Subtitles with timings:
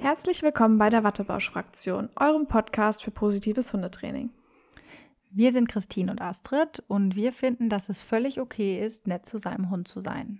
[0.00, 4.30] Herzlich willkommen bei der Wattebausch-Fraktion, eurem Podcast für positives Hundetraining.
[5.30, 9.38] Wir sind Christine und Astrid und wir finden, dass es völlig okay ist, nett zu
[9.38, 10.38] seinem Hund zu sein.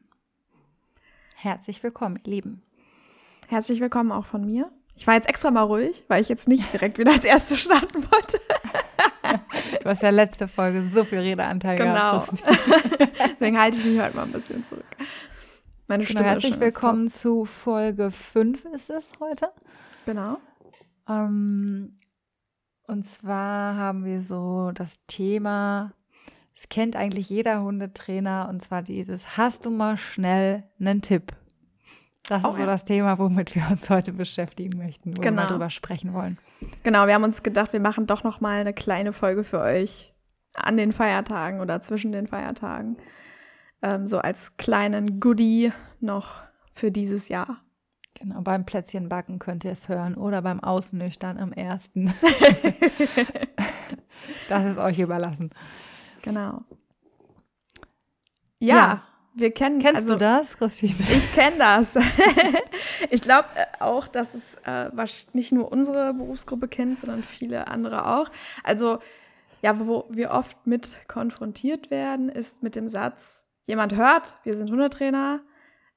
[1.34, 2.62] Herzlich willkommen, ihr Lieben.
[3.48, 4.70] Herzlich willkommen auch von mir.
[4.94, 8.04] Ich war jetzt extra mal ruhig, weil ich jetzt nicht direkt wieder als Erste starten
[8.12, 8.40] wollte.
[9.82, 11.92] Du hast ja letzte Folge so viel Redeanteil genau.
[11.92, 12.42] gehabt.
[12.42, 13.08] Genau.
[13.34, 14.86] Deswegen halte ich mich heute mal ein bisschen zurück.
[15.90, 19.48] Meine Stimme genau, herzlich willkommen zu Folge 5 ist es heute.
[20.04, 20.36] Genau.
[21.08, 21.96] Ähm,
[22.86, 25.94] und zwar haben wir so das Thema,
[26.54, 31.32] es kennt eigentlich jeder Hundetrainer, und zwar dieses, hast du mal schnell einen Tipp?
[32.28, 32.66] Das oh, ist so ja.
[32.66, 35.44] das Thema, womit wir uns heute beschäftigen möchten, wo genau.
[35.44, 36.36] wir drüber sprechen wollen.
[36.82, 40.12] Genau, wir haben uns gedacht, wir machen doch noch mal eine kleine Folge für euch
[40.52, 42.98] an den Feiertagen oder zwischen den Feiertagen.
[43.82, 46.42] Ähm, so als kleinen Goodie noch
[46.72, 47.60] für dieses Jahr.
[48.14, 52.06] Genau, beim Plätzchenbacken könnt ihr es hören oder beim Ausnüchtern am ersten.
[54.48, 55.50] das ist euch überlassen.
[56.22, 56.64] Genau.
[58.58, 59.02] Ja, ja.
[59.34, 59.78] wir kennen.
[59.78, 60.94] Kennst also, du das, Christine?
[61.16, 61.96] Ich kenne das.
[63.10, 64.90] ich glaube äh, auch, dass es äh,
[65.32, 68.30] nicht nur unsere Berufsgruppe kennt, sondern viele andere auch.
[68.64, 68.98] Also
[69.62, 74.70] ja, wo wir oft mit konfrontiert werden, ist mit dem Satz: Jemand hört, wir sind
[74.70, 75.40] Hundetrainer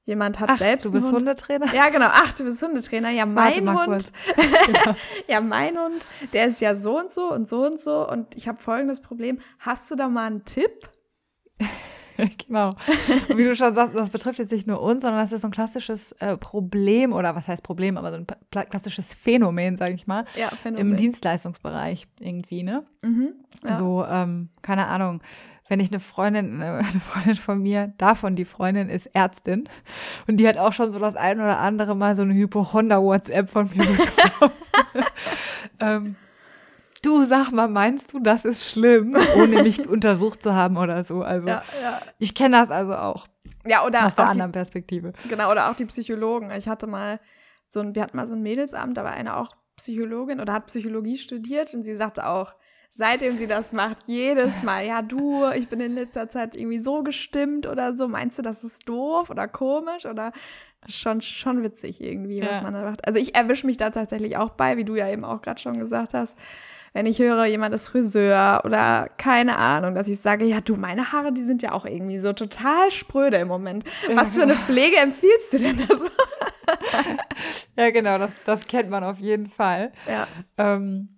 [0.04, 0.84] Jemand hat Ach, selbst.
[0.84, 1.18] Du bist Hund.
[1.18, 1.72] Hundetrainer?
[1.72, 2.08] Ja, genau.
[2.10, 3.10] Ach, du bist Hundetrainer.
[3.10, 4.10] Ja, mein Hund.
[4.34, 4.94] genau.
[5.28, 8.08] ja, mein Hund, der ist ja so und so und so und so.
[8.08, 9.38] Und ich habe folgendes Problem.
[9.60, 10.90] Hast du da mal einen Tipp?
[12.48, 12.70] genau.
[13.28, 15.48] Und wie du schon sagst, das betrifft jetzt nicht nur uns, sondern das ist so
[15.48, 20.08] ein klassisches äh, Problem oder was heißt Problem, aber so ein klassisches Phänomen, sage ich
[20.08, 22.84] mal, ja, im Dienstleistungsbereich irgendwie, ne?
[23.02, 23.76] Mhm, ja.
[23.76, 25.22] So, ähm, keine Ahnung
[25.72, 29.64] wenn ich eine Freundin, äh, eine Freundin von mir, davon die Freundin ist Ärztin
[30.26, 33.70] und die hat auch schon so das ein oder andere Mal so eine Hypochonder-WhatsApp von
[33.70, 34.52] mir bekommen.
[35.80, 36.16] ähm,
[37.00, 41.22] du sag mal, meinst du, das ist schlimm, ohne mich untersucht zu haben oder so?
[41.22, 42.02] Also ja, ja.
[42.18, 43.26] ich kenne das also auch.
[43.64, 45.14] Ja, oder aus der anderen die, Perspektive.
[45.30, 46.50] Genau, oder auch die Psychologen.
[46.50, 47.18] Ich hatte mal
[47.66, 50.66] so ein, wir hatten mal so ein Mädelsabend, da war eine auch Psychologin oder hat
[50.66, 52.52] Psychologie studiert und sie sagte auch,
[52.94, 57.02] seitdem sie das macht, jedes Mal, ja, du, ich bin in letzter Zeit irgendwie so
[57.02, 58.06] gestimmt oder so.
[58.06, 60.32] Meinst du, das ist doof oder komisch oder
[60.86, 62.50] schon, schon witzig irgendwie, ja.
[62.50, 63.06] was man da macht?
[63.06, 65.78] Also ich erwische mich da tatsächlich auch bei, wie du ja eben auch gerade schon
[65.78, 66.36] gesagt hast.
[66.92, 71.12] Wenn ich höre, jemand ist Friseur oder keine Ahnung, dass ich sage, ja, du, meine
[71.12, 73.84] Haare, die sind ja auch irgendwie so total spröde im Moment.
[74.14, 76.10] Was für eine Pflege empfiehlst du denn da so?
[77.78, 79.92] ja, genau, das, das kennt man auf jeden Fall.
[80.06, 80.26] Ja.
[80.58, 81.11] Ähm,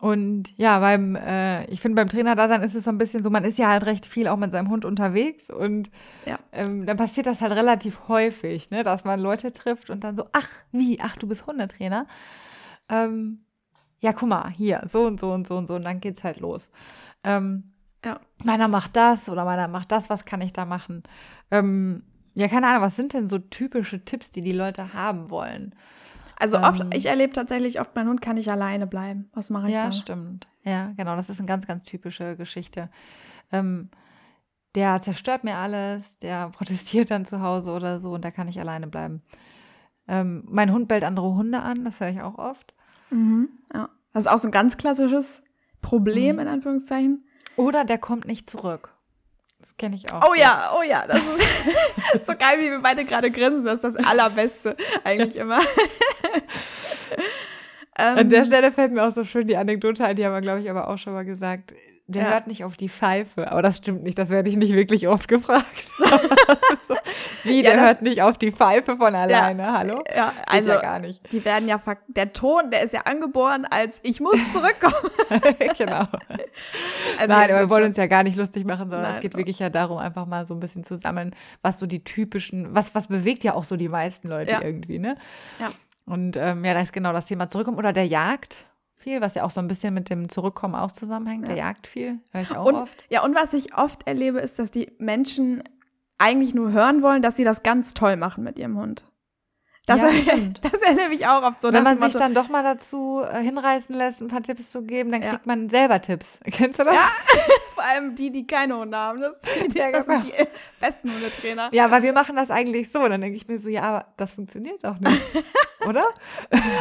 [0.00, 3.44] und ja, beim, äh, ich finde, beim Trainerdasein ist es so ein bisschen so, man
[3.44, 5.90] ist ja halt recht viel auch mit seinem Hund unterwegs und
[6.24, 6.38] ja.
[6.52, 10.24] ähm, dann passiert das halt relativ häufig, ne, dass man Leute trifft und dann so,
[10.32, 12.06] ach, wie, ach, du bist Hundetrainer.
[12.88, 13.40] Ähm,
[13.98, 16.38] ja, guck mal, hier, so und so und so und so und dann geht's halt
[16.38, 16.70] los.
[17.24, 17.64] Ähm,
[18.04, 18.20] ja.
[18.44, 21.02] Meiner macht das oder meiner macht das, was kann ich da machen?
[21.50, 22.04] Ähm,
[22.34, 25.74] ja, keine Ahnung, was sind denn so typische Tipps, die die Leute haben wollen?
[26.38, 29.28] Also oft, ähm, ich erlebe tatsächlich oft, mein Hund kann nicht alleine bleiben.
[29.34, 29.86] Was mache ich ja, da?
[29.86, 30.46] Ja, stimmt.
[30.62, 31.16] Ja, genau.
[31.16, 32.90] Das ist eine ganz, ganz typische Geschichte.
[33.50, 33.90] Ähm,
[34.74, 38.60] der zerstört mir alles, der protestiert dann zu Hause oder so und da kann ich
[38.60, 39.22] alleine bleiben.
[40.06, 42.72] Ähm, mein Hund bellt andere Hunde an, das höre ich auch oft.
[43.10, 43.88] Mhm, ja.
[44.12, 45.42] Das ist auch so ein ganz klassisches
[45.82, 46.42] Problem, mhm.
[46.42, 47.24] in Anführungszeichen.
[47.56, 48.94] Oder der kommt nicht zurück.
[49.78, 50.28] Kenne ich auch.
[50.28, 51.20] Oh ja, oh ja, das
[52.14, 53.64] ist so geil, wie wir beide gerade grinsen.
[53.64, 55.60] Das ist das Allerbeste eigentlich immer.
[57.94, 60.40] An der ähm, Stelle fällt mir auch so schön die Anekdote ein, die haben wir,
[60.40, 61.74] glaube ich, aber auch schon mal gesagt.
[62.10, 62.30] Der ja.
[62.30, 63.52] hört nicht auf die Pfeife.
[63.52, 65.92] Aber das stimmt nicht, das werde ich nicht wirklich oft gefragt.
[67.44, 70.02] Wie, der ja, hört nicht auf die Pfeife von alleine, ja, hallo?
[70.14, 71.20] Ja, also ja gar nicht.
[71.32, 74.94] Die werden ja, der Ton, der ist ja angeboren als ich muss zurückkommen.
[75.76, 76.06] genau.
[77.18, 79.34] Also Nein, aber wir wollen uns ja gar nicht lustig machen, sondern Nein, es geht
[79.34, 79.38] doch.
[79.38, 82.94] wirklich ja darum, einfach mal so ein bisschen zu sammeln, was so die typischen, was,
[82.94, 85.16] was bewegt ja auch so die meisten Leute irgendwie, ne?
[85.60, 85.68] Ja.
[86.06, 87.76] Und ähm, ja, da ist genau das Thema zurückkommen.
[87.76, 88.64] Oder der Jagd
[89.08, 91.48] viel, was ja auch so ein bisschen mit dem Zurückkommen auch zusammenhängt.
[91.48, 91.54] Ja.
[91.54, 93.04] Der jagt viel, höre ich auch und, oft.
[93.08, 95.62] Ja, und was ich oft erlebe, ist, dass die Menschen
[96.18, 99.04] eigentlich nur hören wollen, dass sie das ganz toll machen mit ihrem Hund.
[99.86, 100.10] Das, ja,
[100.60, 101.72] das erlebe ich auch oft so.
[101.72, 105.10] Wenn man sich dann doch mal dazu äh, hinreißen lässt, ein paar Tipps zu geben,
[105.10, 105.40] dann kriegt ja.
[105.46, 106.38] man selber Tipps.
[106.44, 106.94] Kennst du das?
[106.94, 107.08] Ja,
[107.74, 109.18] vor allem die, die keine Hunde haben.
[109.18, 110.34] Das, die, das sind die
[110.78, 111.70] besten Hundetrainer.
[111.72, 113.08] Ja, weil wir machen das eigentlich so.
[113.08, 115.22] Dann denke ich mir so, ja, aber das funktioniert auch nicht.
[115.88, 116.04] Oder?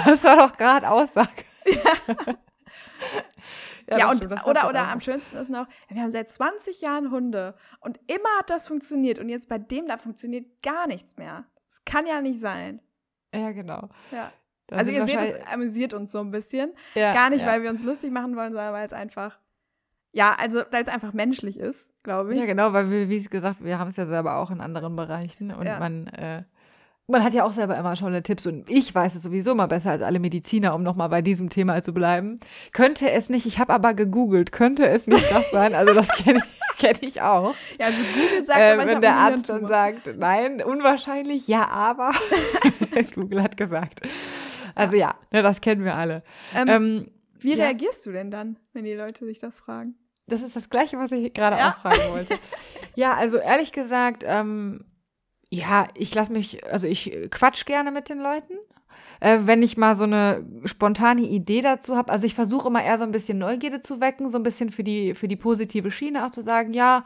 [0.04, 1.30] Das war doch gerade Aussage.
[3.88, 3.98] Ja.
[3.98, 7.10] ja, ja und, stimmt, oder, oder am schönsten ist noch, wir haben seit 20 Jahren
[7.12, 11.46] Hunde und immer hat das funktioniert und jetzt bei dem da funktioniert gar nichts mehr.
[11.68, 12.82] Das kann ja nicht sein.
[13.34, 13.90] Ja, genau.
[14.12, 14.32] Ja.
[14.68, 16.74] Dann also ihr seht, es amüsiert uns so ein bisschen.
[16.94, 17.48] Ja, Gar nicht, ja.
[17.48, 19.40] weil wir uns lustig machen wollen, sondern weil es einfach,
[20.12, 22.40] ja, also weil es einfach menschlich ist, glaube ich.
[22.40, 25.52] Ja, genau, weil wir, wie gesagt, wir haben es ja selber auch in anderen Bereichen
[25.52, 26.44] und man, äh,
[27.08, 29.92] man hat ja auch selber immer tolle Tipps und ich weiß es sowieso mal besser
[29.92, 32.36] als alle Mediziner, um nochmal bei diesem Thema zu bleiben.
[32.74, 35.74] Könnte es nicht, ich habe aber gegoogelt, könnte es nicht das sein?
[35.74, 36.42] Also das kenne
[36.78, 37.56] kenn ich auch.
[37.80, 41.68] Ja, also Google sagt Äh, aber, ich wenn der Arzt dann sagt, nein, unwahrscheinlich, ja,
[41.70, 42.12] aber.
[43.16, 44.02] Google hat gesagt.
[44.76, 46.24] Also ja, ne, das kennen wir alle.
[46.54, 47.64] Ähm, Ähm, Wie ja.
[47.66, 49.96] reagierst du denn dann, wenn die Leute dich das fragen?
[50.28, 51.70] Das ist das Gleiche, was ich gerade Ja.
[51.72, 52.38] auch fragen wollte.
[52.96, 54.84] ja, also ehrlich gesagt, ähm,
[55.50, 58.54] ja, ich lasse mich, also ich quatsch gerne mit den Leuten.
[59.20, 62.98] Äh, wenn ich mal so eine spontane Idee dazu habe, also ich versuche immer eher
[62.98, 66.26] so ein bisschen Neugierde zu wecken, so ein bisschen für die, für die positive Schiene
[66.26, 67.04] auch zu sagen, ja,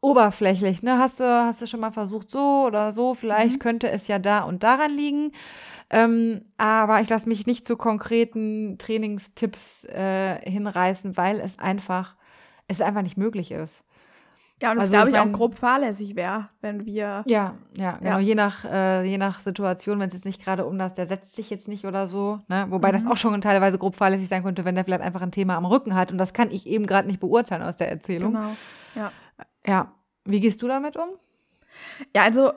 [0.00, 0.98] oberflächlich, ne?
[0.98, 3.58] Hast du, hast du schon mal versucht, so oder so, vielleicht Mhm.
[3.60, 5.32] könnte es ja da und daran liegen.
[5.90, 12.16] Ähm, aber ich lasse mich nicht zu konkreten Trainingstipps äh, hinreißen, weil es einfach,
[12.66, 13.82] es einfach nicht möglich ist.
[14.62, 17.24] Ja, und es Also glaube ich ich auch mein- grob fahrlässig wäre, wenn wir.
[17.26, 18.10] Ja, ja, genau.
[18.10, 18.18] Ja.
[18.20, 21.34] Je nach, äh, je nach Situation, wenn es jetzt nicht gerade um das, der setzt
[21.34, 22.66] sich jetzt nicht oder so, ne?
[22.70, 23.10] Wobei das Mhm.
[23.10, 25.94] auch schon teilweise grob fahrlässig sein könnte, wenn der vielleicht einfach ein Thema am Rücken
[25.96, 26.12] hat.
[26.12, 28.32] Und das kann ich eben gerade nicht beurteilen aus der Erzählung.
[28.34, 28.56] Genau.
[28.94, 29.12] Ja.
[29.66, 29.92] Ja.
[30.24, 31.08] Wie gehst du damit um?
[32.14, 32.52] Ja, also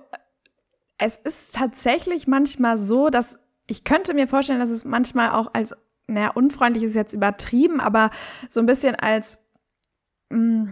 [1.00, 5.74] es ist tatsächlich manchmal so, dass ich könnte mir vorstellen, dass es manchmal auch als,
[6.08, 8.12] naja, unfreundlich ist jetzt übertrieben, aber
[8.48, 9.40] so ein bisschen als,
[10.30, 10.72] mh,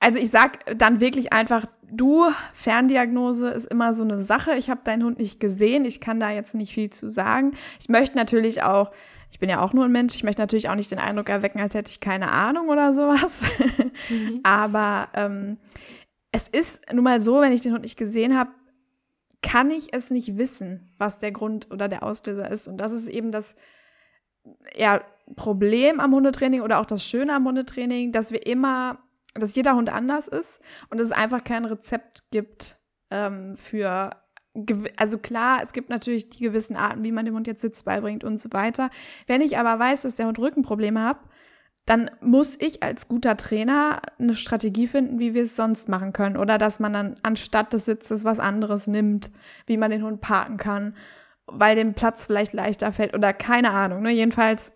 [0.00, 4.54] also ich sag dann wirklich einfach, du, Ferndiagnose ist immer so eine Sache.
[4.54, 7.52] Ich habe deinen Hund nicht gesehen, ich kann da jetzt nicht viel zu sagen.
[7.78, 8.90] Ich möchte natürlich auch,
[9.30, 11.60] ich bin ja auch nur ein Mensch, ich möchte natürlich auch nicht den Eindruck erwecken,
[11.60, 13.46] als hätte ich keine Ahnung oder sowas.
[14.42, 15.58] Aber ähm,
[16.32, 18.50] es ist nun mal so, wenn ich den Hund nicht gesehen habe,
[19.42, 22.68] kann ich es nicht wissen, was der Grund oder der Auslöser ist.
[22.68, 23.54] Und das ist eben das
[24.74, 25.02] ja,
[25.36, 28.98] Problem am Hundetraining oder auch das Schöne am Hundetraining, dass wir immer,
[29.34, 30.60] dass jeder Hund anders ist
[30.90, 32.78] und es einfach kein Rezept gibt
[33.10, 34.10] ähm, für,
[34.96, 38.24] also klar, es gibt natürlich die gewissen Arten, wie man dem Hund jetzt Sitz beibringt
[38.24, 38.90] und so weiter.
[39.26, 41.18] Wenn ich aber weiß, dass der Hund Rückenprobleme hat,
[41.86, 46.36] dann muss ich als guter Trainer eine Strategie finden, wie wir es sonst machen können.
[46.36, 49.30] Oder dass man dann anstatt des Sitzes was anderes nimmt,
[49.66, 50.94] wie man den Hund parken kann,
[51.46, 54.02] weil dem Platz vielleicht leichter fällt oder keine Ahnung.
[54.02, 54.10] Ne?
[54.10, 54.72] Jedenfalls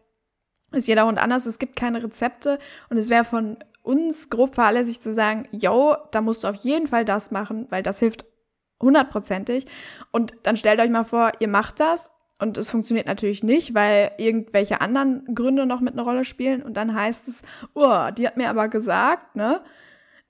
[0.73, 1.47] ist jeder Hund anders.
[1.47, 2.59] Es gibt keine Rezepte
[2.91, 6.87] und es wäre von uns grob fahrlässig zu sagen, yo, da musst du auf jeden
[6.87, 8.25] Fall das machen, weil das hilft
[8.83, 9.67] hundertprozentig.
[10.11, 12.11] Und dann stellt euch mal vor, ihr macht das
[12.41, 16.63] und es funktioniert natürlich nicht, weil irgendwelche anderen Gründe noch mit einer Rolle spielen.
[16.63, 17.43] Und dann heißt es,
[17.75, 19.61] oh, die hat mir aber gesagt, ne,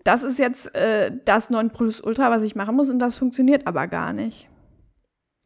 [0.02, 3.66] das ist jetzt äh, das 9 Plus Ultra, was ich machen muss und das funktioniert
[3.66, 4.48] aber gar nicht.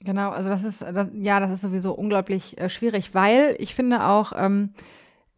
[0.00, 4.04] Genau, also das ist, das, ja, das ist sowieso unglaublich äh, schwierig, weil ich finde
[4.04, 4.72] auch, ähm,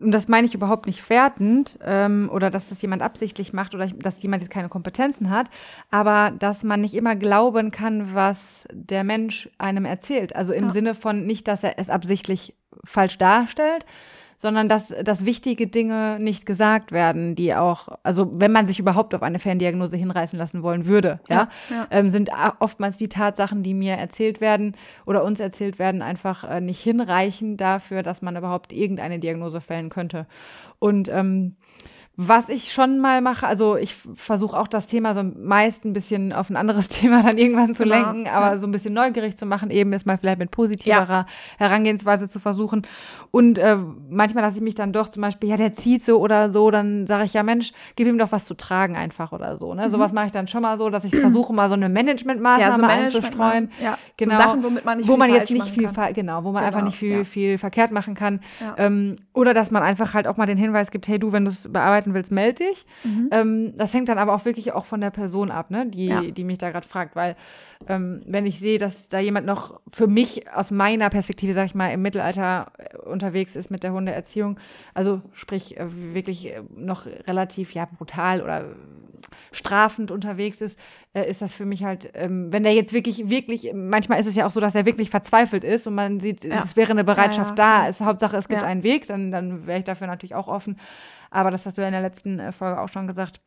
[0.00, 3.86] und das meine ich überhaupt nicht wertend, ähm, oder dass das jemand absichtlich macht oder
[3.86, 5.48] dass jemand jetzt keine Kompetenzen hat,
[5.90, 10.34] aber dass man nicht immer glauben kann, was der Mensch einem erzählt.
[10.34, 10.70] Also im Ja.
[10.72, 12.54] Sinne von nicht, dass er es absichtlich
[12.84, 13.84] falsch darstellt,
[14.40, 19.14] sondern dass, dass wichtige Dinge nicht gesagt werden, die auch, also wenn man sich überhaupt
[19.14, 21.86] auf eine Ferndiagnose hinreißen lassen wollen würde, ja, ja.
[21.90, 26.62] ähm, sind oftmals die Tatsachen, die mir erzählt werden oder uns erzählt werden, einfach äh,
[26.62, 30.26] nicht hinreichend dafür, dass man überhaupt irgendeine Diagnose fällen könnte.
[30.78, 31.56] Und ähm,
[32.16, 36.32] was ich schon mal mache, also ich versuche auch das Thema so meist ein bisschen
[36.34, 38.58] auf ein anderes Thema dann irgendwann zu Genau, lenken, aber ja.
[38.58, 41.24] so ein bisschen neugierig zu machen, eben ist mal vielleicht mit positiverer
[41.58, 42.86] Herangehensweise zu versuchen.
[43.30, 43.76] Und äh,
[44.10, 47.06] manchmal lasse ich mich dann doch zum Beispiel, ja, der zieht so oder so, dann
[47.06, 49.72] sage ich, ja Mensch, gib ihm doch was zu tragen einfach oder so.
[49.74, 49.90] Ne?
[49.90, 52.82] Sowas mache ich dann schon mal so, dass ich versuche, mal so eine Managementmaßnahme Mhm.
[52.82, 53.38] Ja, so einzustreuen.
[53.38, 54.32] Management, ja, Genau.
[54.36, 56.80] so Sachen, womit man nicht wo viel man jetzt nicht viel, genau, wo man einfach
[56.80, 57.24] Genau, nicht viel, ja.
[57.24, 58.40] viel verkehrt machen kann.
[58.60, 58.74] Ja.
[58.78, 61.50] Ähm, oder dass man einfach halt auch mal den Hinweis gibt, hey du, wenn du
[61.50, 61.64] es
[62.00, 62.86] bearbeiten willst, melde dich.
[63.30, 66.20] Ähm, das hängt dann aber auch wirklich auch von der Person ab, ne, die, Ja.
[66.22, 67.36] die mich da gerade fragt, weil
[67.88, 71.74] ähm, wenn ich sehe, dass da jemand noch für mich aus meiner Perspektive, sag ich
[71.74, 74.58] mal, im Mittelalter äh, unterwegs ist mit der Hundeerziehung,
[74.94, 78.64] also sprich äh, wirklich äh, noch relativ ja brutal oder
[79.52, 80.78] strafend unterwegs ist,
[81.12, 84.36] äh, ist das für mich halt, ähm, wenn der jetzt wirklich, wirklich, manchmal ist es
[84.36, 86.62] ja auch so, dass er wirklich verzweifelt ist und man sieht, Ja.
[86.64, 89.66] es wäre eine Bereitschaft Ja, ja, da, ist Hauptsache es gibt einen Weg, dann, dann
[89.66, 90.78] wäre ich dafür natürlich auch offen.
[91.30, 93.40] Aber das hast du ja in der letzten äh, Folge auch schon gesagt,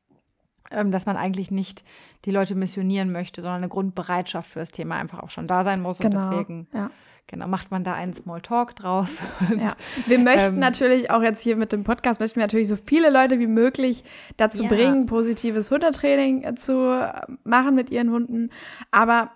[0.71, 1.83] ähm, dass man eigentlich nicht
[2.25, 5.81] die Leute missionieren möchte, sondern eine Grundbereitschaft für das Thema einfach auch schon da sein
[5.81, 5.99] muss.
[5.99, 6.29] Und Genau.
[6.29, 6.89] deswegen, Ja.
[7.27, 9.17] Genau, macht man da einen Small Talk draus.
[9.49, 9.75] Und, Ja.
[10.05, 13.09] Wir möchten Ähm, natürlich auch jetzt hier mit dem Podcast, möchten wir natürlich so viele
[13.09, 14.03] Leute wie möglich
[14.37, 14.69] dazu Ja.
[14.69, 17.11] bringen, positives Hundetraining äh, zu äh,
[17.43, 18.49] machen mit ihren Hunden.
[18.91, 19.31] Aber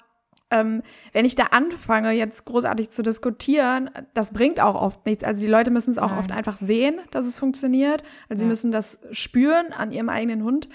[0.49, 5.23] ähm, wenn ich da anfange, jetzt großartig zu diskutieren, das bringt auch oft nichts.
[5.23, 6.19] Also die Leute müssen es auch Nein.
[6.19, 8.03] oft einfach sehen, dass es funktioniert.
[8.29, 8.37] Also ja.
[8.39, 10.69] sie müssen das spüren an ihrem eigenen Hund.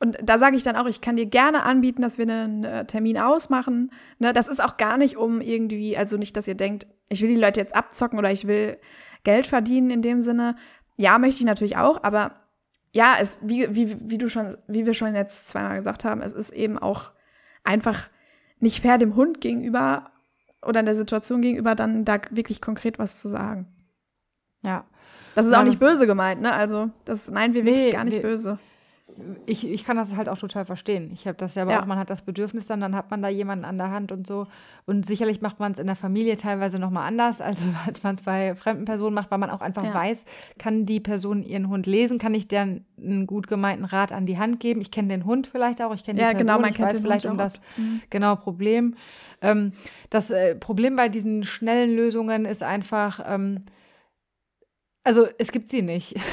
[0.00, 2.86] Und da sage ich dann auch, ich kann dir gerne anbieten, dass wir einen äh,
[2.86, 3.92] Termin ausmachen.
[4.18, 7.28] Ne, das ist auch gar nicht um irgendwie, also nicht, dass ihr denkt, ich will
[7.28, 8.78] die Leute jetzt abzocken oder ich will
[9.24, 10.56] Geld verdienen in dem Sinne.
[10.96, 12.32] Ja, möchte ich natürlich auch, aber
[12.92, 16.32] ja, es, wie, wie, wie du schon, wie wir schon jetzt zweimal gesagt haben, es
[16.32, 17.12] ist eben auch
[17.62, 18.08] einfach
[18.60, 20.10] nicht fair dem Hund gegenüber
[20.66, 23.66] oder in der Situation gegenüber dann da wirklich konkret was zu sagen.
[24.62, 24.84] Ja.
[25.34, 26.52] Das ist ja, auch nicht böse gemeint, ne?
[26.52, 28.22] Also, das meinen wir wirklich nee, gar nicht nee.
[28.22, 28.58] böse
[29.46, 31.10] ich, ich kann das halt auch total verstehen.
[31.12, 31.82] Ich habe das ja aber ja.
[31.82, 34.26] auch, man hat das Bedürfnis dann, dann hat man da jemanden an der Hand und
[34.26, 34.46] so.
[34.86, 38.22] Und sicherlich macht man es in der Familie teilweise nochmal anders, also als man es
[38.22, 39.94] bei fremden Personen macht, weil man auch einfach ja.
[39.94, 40.24] weiß,
[40.58, 44.38] kann die Person ihren Hund lesen, kann ich der einen gut gemeinten Rat an die
[44.38, 44.80] Hand geben.
[44.80, 47.00] Ich kenne den Hund vielleicht auch, ich kenne die ja, Person, genau, man ich weiß
[47.00, 48.02] vielleicht Hund um das mhm.
[48.10, 48.94] genau Problem.
[49.40, 49.72] Ähm,
[50.10, 53.60] das äh, Problem bei diesen schnellen Lösungen ist einfach, ähm,
[55.08, 56.14] also es gibt sie nicht.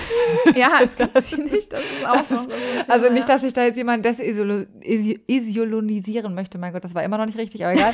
[0.56, 1.74] Ja, es gibt sie nicht.
[1.74, 2.48] Das ist auch noch so
[2.88, 6.58] Also nicht, dass ich da jetzt jemanden desisolonisieren möchte.
[6.58, 7.94] Mein Gott, das war immer noch nicht richtig, aber egal.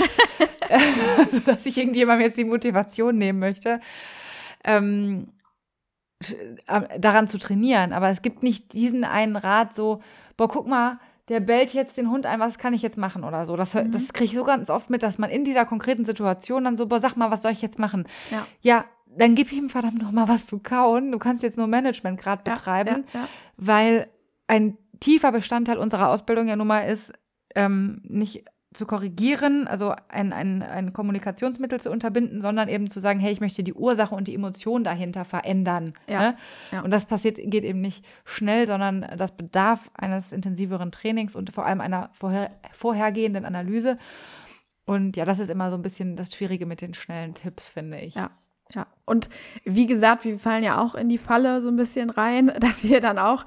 [1.17, 3.79] also, dass ich irgendjemandem jetzt die Motivation nehmen möchte,
[4.63, 5.27] ähm,
[6.97, 7.93] daran zu trainieren.
[7.93, 10.01] Aber es gibt nicht diesen einen Rat so,
[10.35, 13.45] boah, guck mal, der bellt jetzt den Hund ein, was kann ich jetzt machen oder
[13.45, 13.55] so.
[13.55, 13.91] Das, mhm.
[13.91, 16.87] das kriege ich so ganz oft mit, dass man in dieser konkreten Situation dann so,
[16.87, 18.07] boah, sag mal, was soll ich jetzt machen?
[18.31, 18.85] Ja, ja
[19.17, 21.11] dann gib ihm verdammt noch mal was zu kauen.
[21.11, 23.27] Du kannst jetzt nur Management gerade betreiben, ja, ja, ja.
[23.57, 24.07] weil
[24.47, 27.13] ein tiefer Bestandteil unserer Ausbildung ja nun mal ist,
[27.55, 33.19] ähm, nicht zu korrigieren, also ein, ein, ein Kommunikationsmittel zu unterbinden, sondern eben zu sagen,
[33.19, 35.91] hey, ich möchte die Ursache und die Emotion dahinter verändern.
[36.21, 36.37] Ne?
[36.83, 41.65] Und das passiert, geht eben nicht schnell, sondern das bedarf eines intensiveren Trainings und vor
[41.65, 43.97] allem einer vorher, vorhergehenden Analyse.
[44.85, 47.99] Und ja, das ist immer so ein bisschen das Schwierige mit den schnellen Tipps, finde
[47.99, 48.15] ich.
[48.15, 48.31] Ja,
[48.73, 49.29] ja, und
[49.63, 53.01] wie gesagt, wir fallen ja auch in die Falle so ein bisschen rein, dass wir
[53.01, 53.45] dann auch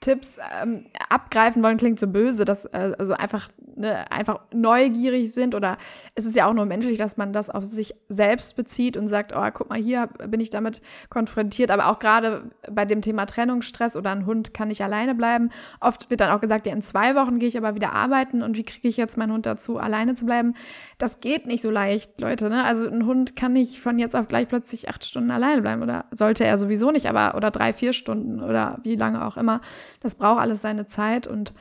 [0.00, 5.54] Tipps ähm, abgreifen wollen, klingt so böse, dass äh, also einfach ne, einfach neugierig sind
[5.54, 5.76] oder
[6.14, 9.32] es ist ja auch nur menschlich, dass man das auf sich selbst bezieht und sagt,
[9.36, 10.80] oh, guck mal, hier bin ich damit
[11.10, 15.50] konfrontiert, aber auch gerade bei dem Thema Trennungsstress oder ein Hund kann nicht alleine bleiben.
[15.80, 18.56] Oft wird dann auch gesagt, ja, in zwei Wochen gehe ich aber wieder arbeiten und
[18.56, 20.54] wie kriege ich jetzt meinen Hund dazu, alleine zu bleiben?
[20.98, 22.64] Das geht nicht so leicht, Leute, ne?
[22.64, 26.06] Also ein Hund kann nicht von jetzt auf gleich plötzlich acht Stunden alleine bleiben oder
[26.10, 29.60] sollte er sowieso nicht, aber oder drei, vier Stunden oder wie lange auch immer.
[30.00, 31.52] Das braucht alles seine Zeit und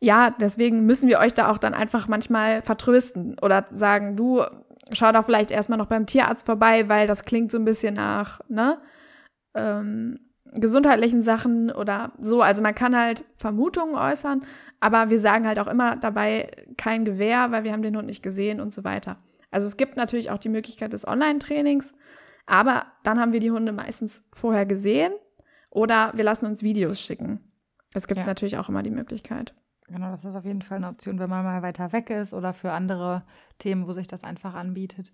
[0.00, 4.44] ja, deswegen müssen wir euch da auch dann einfach manchmal vertrösten oder sagen, du
[4.92, 8.40] schau doch vielleicht erstmal noch beim Tierarzt vorbei, weil das klingt so ein bisschen nach,
[8.48, 8.78] ne?
[9.54, 10.20] Ähm,
[10.54, 12.42] gesundheitlichen Sachen oder so.
[12.42, 14.44] Also man kann halt Vermutungen äußern,
[14.80, 18.22] aber wir sagen halt auch immer dabei kein Gewehr, weil wir haben den Hund nicht
[18.22, 19.18] gesehen und so weiter.
[19.50, 21.94] Also es gibt natürlich auch die Möglichkeit des Online-Trainings,
[22.46, 25.12] aber dann haben wir die Hunde meistens vorher gesehen
[25.70, 27.40] oder wir lassen uns Videos schicken.
[27.92, 28.30] Das gibt es ja.
[28.30, 29.54] natürlich auch immer die Möglichkeit.
[29.88, 32.52] Genau, das ist auf jeden Fall eine Option, wenn man mal weiter weg ist oder
[32.52, 33.22] für andere
[33.58, 35.12] Themen, wo sich das einfach anbietet,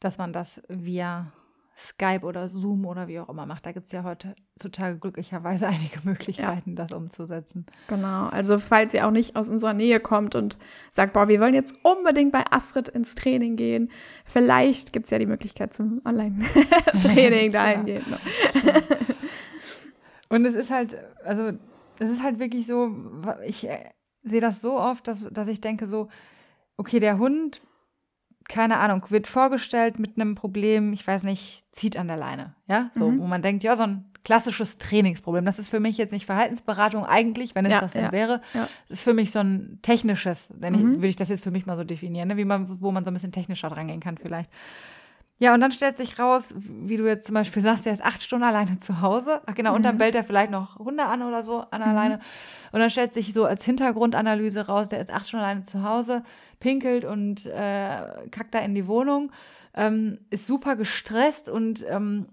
[0.00, 1.32] dass man das via
[1.78, 3.64] Skype oder Zoom oder wie auch immer macht.
[3.64, 6.76] Da gibt es ja heutzutage glücklicherweise einige Möglichkeiten, ja.
[6.76, 7.66] das umzusetzen.
[7.86, 10.58] Genau, also falls ihr auch nicht aus unserer Nähe kommt und
[10.90, 13.90] sagt, boah, wir wollen jetzt unbedingt bei Astrid ins Training gehen,
[14.24, 18.06] vielleicht gibt es ja die Möglichkeit zum Online-Training dahingehend.
[20.30, 21.52] Und es ist halt, also
[21.98, 22.94] es ist halt wirklich so,
[23.46, 23.78] ich äh,
[24.28, 26.08] sehe das so oft, dass, dass ich denke so,
[26.76, 27.62] okay, der Hund,
[28.48, 32.90] keine Ahnung, wird vorgestellt mit einem Problem, ich weiß nicht, zieht an der Leine, ja,
[32.94, 33.20] so, mhm.
[33.20, 35.44] wo man denkt, ja, so ein klassisches Trainingsproblem.
[35.44, 38.42] Das ist für mich jetzt nicht Verhaltensberatung eigentlich, wenn es ja, das denn ja, wäre.
[38.52, 38.68] Ja.
[38.88, 40.78] Das ist für mich so ein technisches, wenn mhm.
[40.78, 42.36] ich, würde ich das jetzt für mich mal so definieren, ne?
[42.36, 44.50] wie man, wo man so ein bisschen technischer drangehen kann vielleicht.
[45.40, 48.22] Ja, und dann stellt sich raus, wie du jetzt zum Beispiel sagst, der ist acht
[48.22, 49.40] Stunden alleine zu Hause.
[49.46, 49.76] Ach genau, mhm.
[49.76, 49.98] und dann mhm.
[49.98, 51.88] bellt er vielleicht noch Hunde an oder so an mhm.
[51.88, 52.20] alleine.
[52.72, 56.24] Und dann stellt sich so als Hintergrundanalyse raus, der ist acht Stunden alleine zu Hause,
[56.58, 59.30] pinkelt und äh, kackt da in die Wohnung,
[59.74, 62.26] ähm, ist super gestresst und ähm,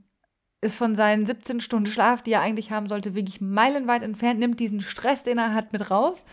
[0.61, 4.59] ist von seinen 17 Stunden Schlaf, die er eigentlich haben sollte, wirklich meilenweit entfernt, nimmt
[4.59, 6.25] diesen Stress, den er hat, mit raus.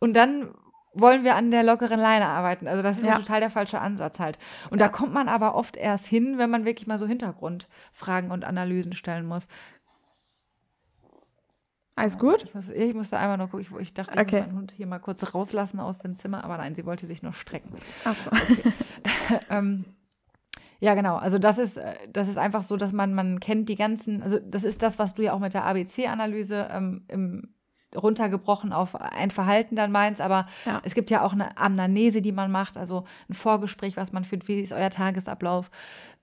[0.00, 0.52] Und dann
[1.00, 2.68] wollen wir an der lockeren Leine arbeiten.
[2.68, 3.16] Also das ist ja.
[3.16, 4.38] total der falsche Ansatz halt.
[4.70, 4.86] Und ja.
[4.86, 8.92] da kommt man aber oft erst hin, wenn man wirklich mal so Hintergrundfragen und Analysen
[8.92, 9.48] stellen muss.
[11.96, 12.44] Alles gut?
[12.44, 13.66] Ich, muss, ich musste einmal nur gucken.
[13.70, 14.36] Ich, ich dachte, ich okay.
[14.36, 17.22] muss meinen Hund hier mal kurz rauslassen aus dem Zimmer, aber nein, sie wollte sich
[17.22, 17.72] nur strecken.
[18.04, 18.30] Ach so.
[18.30, 18.72] Okay.
[19.50, 19.84] ähm,
[20.80, 21.16] ja, genau.
[21.16, 24.38] Also das ist, äh, das ist einfach so, dass man, man kennt die ganzen, also
[24.38, 27.54] das ist das, was du ja auch mit der ABC-Analyse ähm, im
[27.94, 30.80] runtergebrochen auf ein Verhalten dann meins, aber ja.
[30.84, 34.48] es gibt ja auch eine Amnese, die man macht, also ein Vorgespräch, was man führt,
[34.48, 35.70] wie ist euer Tagesablauf,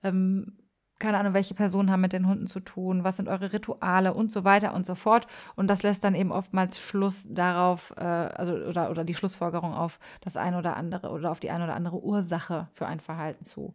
[0.02, 0.52] ähm,
[0.98, 4.32] keine Ahnung, welche Personen haben mit den Hunden zu tun, was sind eure Rituale und
[4.32, 5.26] so weiter und so fort.
[5.54, 9.98] Und das lässt dann eben oftmals Schluss darauf, äh, also oder, oder die Schlussfolgerung auf
[10.22, 13.74] das eine oder andere oder auf die eine oder andere Ursache für ein Verhalten zu.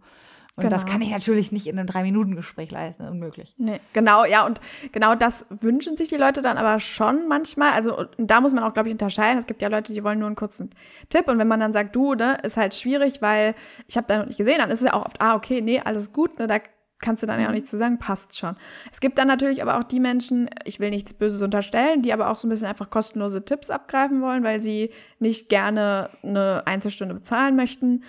[0.58, 0.76] Und genau.
[0.76, 3.56] das kann ich natürlich nicht in einem Drei-Minuten-Gespräch leisten, unmöglich.
[3.58, 4.60] Nee, genau, ja, und
[4.92, 7.72] genau das wünschen sich die Leute dann aber schon manchmal.
[7.72, 9.38] Also da muss man auch, glaube ich, unterscheiden.
[9.38, 10.72] Es gibt ja Leute, die wollen nur einen kurzen
[11.08, 11.30] Tipp.
[11.30, 13.56] Und wenn man dann sagt, du, ne, ist halt schwierig, weil
[13.88, 15.80] ich habe da noch nicht gesehen, dann ist es ja auch oft, ah, okay, nee,
[15.80, 16.60] alles gut, ne, da
[17.00, 18.56] kannst du dann ja auch nicht zu sagen, passt schon.
[18.92, 22.30] Es gibt dann natürlich aber auch die Menschen, ich will nichts Böses unterstellen, die aber
[22.30, 27.16] auch so ein bisschen einfach kostenlose Tipps abgreifen wollen, weil sie nicht gerne eine Einzelstunde
[27.16, 28.04] bezahlen möchten,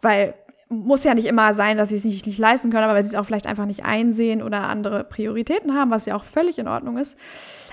[0.00, 0.34] weil
[0.70, 3.10] muss ja nicht immer sein, dass sie es nicht, nicht leisten können, aber weil sie
[3.10, 6.68] es auch vielleicht einfach nicht einsehen oder andere Prioritäten haben, was ja auch völlig in
[6.68, 7.18] Ordnung ist.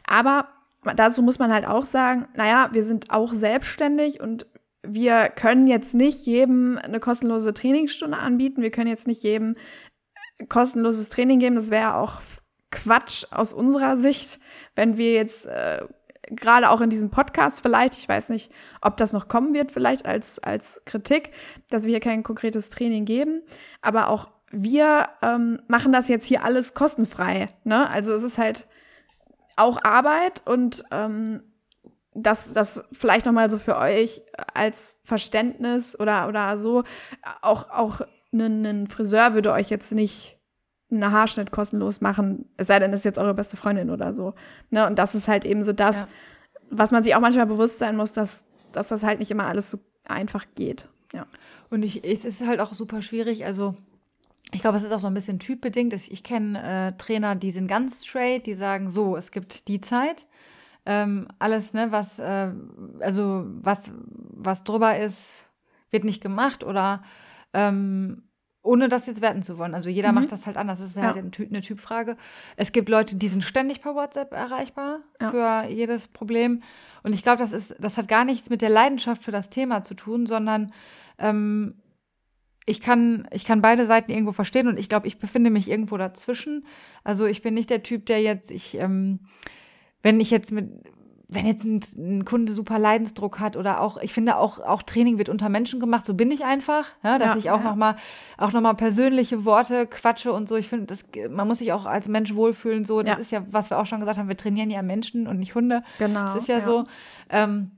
[0.05, 0.47] Aber
[0.95, 4.47] dazu muss man halt auch sagen, naja, wir sind auch selbstständig und
[4.81, 8.61] wir können jetzt nicht jedem eine kostenlose Trainingsstunde anbieten.
[8.61, 9.55] Wir können jetzt nicht jedem
[10.49, 11.55] kostenloses Training geben.
[11.55, 12.21] Das wäre auch
[12.71, 14.39] Quatsch aus unserer Sicht,
[14.75, 15.85] wenn wir jetzt äh,
[16.29, 20.05] gerade auch in diesem Podcast vielleicht, ich weiß nicht, ob das noch kommen wird, vielleicht
[20.05, 21.31] als, als Kritik,
[21.69, 23.41] dass wir hier kein konkretes Training geben,
[23.81, 27.49] aber auch wir ähm, machen das jetzt hier alles kostenfrei.
[27.63, 27.89] Ne?
[27.89, 28.67] Also es ist halt
[29.55, 31.43] auch Arbeit und ähm,
[32.13, 36.83] das, das vielleicht nochmal so für euch als Verständnis oder, oder so,
[37.41, 38.01] auch, auch
[38.33, 40.36] ein Friseur würde euch jetzt nicht
[40.89, 44.33] einen Haarschnitt kostenlos machen, es sei denn, es ist jetzt eure beste Freundin oder so.
[44.69, 44.85] Ne?
[44.87, 46.07] Und das ist halt eben so das, ja.
[46.69, 49.69] was man sich auch manchmal bewusst sein muss, dass, dass das halt nicht immer alles
[49.71, 50.87] so einfach geht.
[51.13, 51.25] Ja.
[51.69, 53.75] Und ich, es ist halt auch super schwierig, also
[54.53, 55.93] ich glaube, es ist auch so ein bisschen typbedingt.
[55.93, 56.61] Ich kenne
[56.93, 60.25] äh, Trainer, die sind ganz straight, die sagen so, es gibt die Zeit.
[60.85, 62.51] Ähm, alles, ne, was, äh,
[63.01, 63.91] also was,
[64.31, 65.45] was drüber ist,
[65.91, 67.03] wird nicht gemacht oder
[67.53, 68.23] ähm,
[68.67, 69.73] ohne das jetzt werten zu wollen.
[69.73, 70.15] Also jeder mhm.
[70.15, 70.79] macht das halt anders.
[70.79, 71.45] Das ist halt ja.
[71.45, 72.17] eine Typfrage.
[72.57, 75.31] Es gibt Leute, die sind ständig per WhatsApp erreichbar ja.
[75.31, 76.61] für jedes Problem.
[77.03, 79.83] Und ich glaube, das ist, das hat gar nichts mit der Leidenschaft für das Thema
[79.83, 80.73] zu tun, sondern
[81.17, 81.75] ähm,
[82.65, 85.95] ich kann, ich kann beide Seiten irgendwo verstehen und ich glaube, ich befinde mich irgendwo
[85.97, 86.65] dazwischen.
[87.05, 89.21] Also ich bin nicht der Typ, der jetzt, ich, ähm,
[90.03, 90.69] wenn ich jetzt mit,
[91.29, 95.17] wenn jetzt ein, ein, Kunde super Leidensdruck hat oder auch, ich finde auch, auch Training
[95.17, 97.69] wird unter Menschen gemacht, so bin ich einfach, ja, dass ja, ich auch ja.
[97.69, 97.97] nochmal,
[98.37, 100.55] auch nochmal persönliche Worte quatsche und so.
[100.55, 103.01] Ich finde, das, man muss sich auch als Mensch wohlfühlen, so.
[103.01, 103.17] Das ja.
[103.17, 105.83] ist ja, was wir auch schon gesagt haben, wir trainieren ja Menschen und nicht Hunde.
[105.99, 106.27] Genau.
[106.27, 106.65] Das ist ja, ja.
[106.65, 106.85] so.
[107.29, 107.71] Ähm,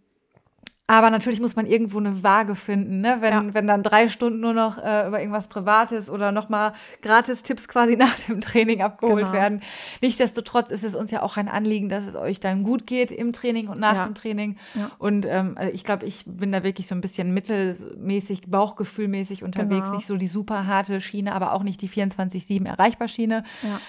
[0.90, 3.18] aber natürlich muss man irgendwo eine Waage finden, ne?
[3.20, 3.54] wenn, ja.
[3.54, 6.74] wenn dann drei Stunden nur noch äh, über irgendwas Privates oder nochmal
[7.04, 9.38] Gratis-Tipps quasi nach dem Training abgeholt genau.
[9.38, 9.62] werden.
[10.02, 13.34] Nichtsdestotrotz ist es uns ja auch ein Anliegen, dass es euch dann gut geht im
[13.34, 14.06] Training und nach ja.
[14.08, 14.58] dem Training.
[14.74, 14.90] Ja.
[14.98, 19.86] Und ähm, also ich glaube, ich bin da wirklich so ein bisschen mittelmäßig, bauchgefühlmäßig unterwegs.
[19.86, 19.96] Genau.
[19.96, 23.44] Nicht so die super harte Schiene, aber auch nicht die 24-7 erreichbar Schiene.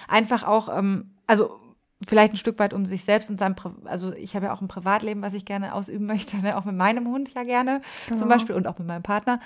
[0.07, 1.59] Einfach auch, ähm, also
[2.07, 4.63] vielleicht ein Stück weit um sich selbst und sein, Pri also ich habe ja auch
[4.63, 6.57] ein Privatleben, was ich gerne ausüben möchte, ne?
[6.57, 8.21] auch mit meinem Hund ja gerne genau.
[8.21, 9.41] zum Beispiel und auch mit meinem Partner.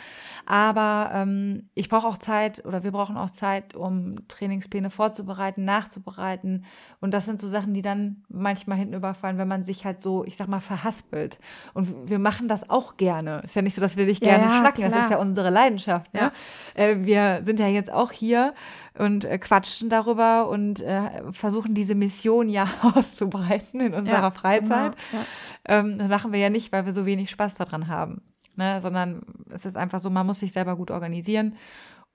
[0.47, 6.65] Aber ähm, ich brauche auch Zeit oder wir brauchen auch Zeit, um Trainingspläne vorzubereiten, nachzubereiten.
[7.01, 10.25] Und das sind so Sachen, die dann manchmal hinten überfallen, wenn man sich halt so,
[10.25, 11.39] ich sag mal, verhaspelt.
[11.75, 13.43] Und wir machen das auch gerne.
[13.45, 14.91] Ist ja nicht so, dass wir dich ja, gerne ja, schnacken, klar.
[14.91, 16.15] das ist ja unsere Leidenschaft.
[16.15, 16.21] Ne?
[16.77, 16.83] Ja.
[16.83, 18.55] Äh, wir sind ja jetzt auch hier
[18.97, 24.95] und äh, quatschen darüber und äh, versuchen diese Mission ja auszubreiten in unserer ja, Freizeit.
[25.11, 25.27] Genau, ja.
[25.67, 28.23] ähm, das machen wir ja nicht, weil wir so wenig Spaß daran haben,
[28.57, 28.81] ne?
[28.81, 31.57] sondern es ist einfach so, man muss sich selber gut organisieren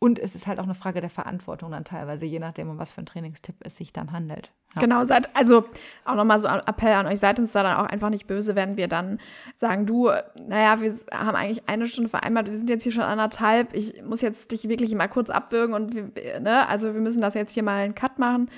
[0.01, 2.93] und es ist halt auch eine Frage der Verantwortung dann teilweise, je nachdem, um was
[2.93, 4.49] für ein Trainingstipp es sich dann handelt.
[4.75, 4.81] Ja.
[4.81, 5.65] Genau, seid, also
[6.05, 8.55] auch nochmal so ein Appell an euch, seid uns da dann auch einfach nicht böse,
[8.55, 9.19] wenn wir dann
[9.55, 13.73] sagen, du, naja, wir haben eigentlich eine Stunde vereinbart, wir sind jetzt hier schon anderthalb,
[13.75, 17.33] ich muss jetzt dich wirklich mal kurz abwürgen und wir, ne, also wir müssen das
[17.33, 18.49] jetzt hier mal einen Cut machen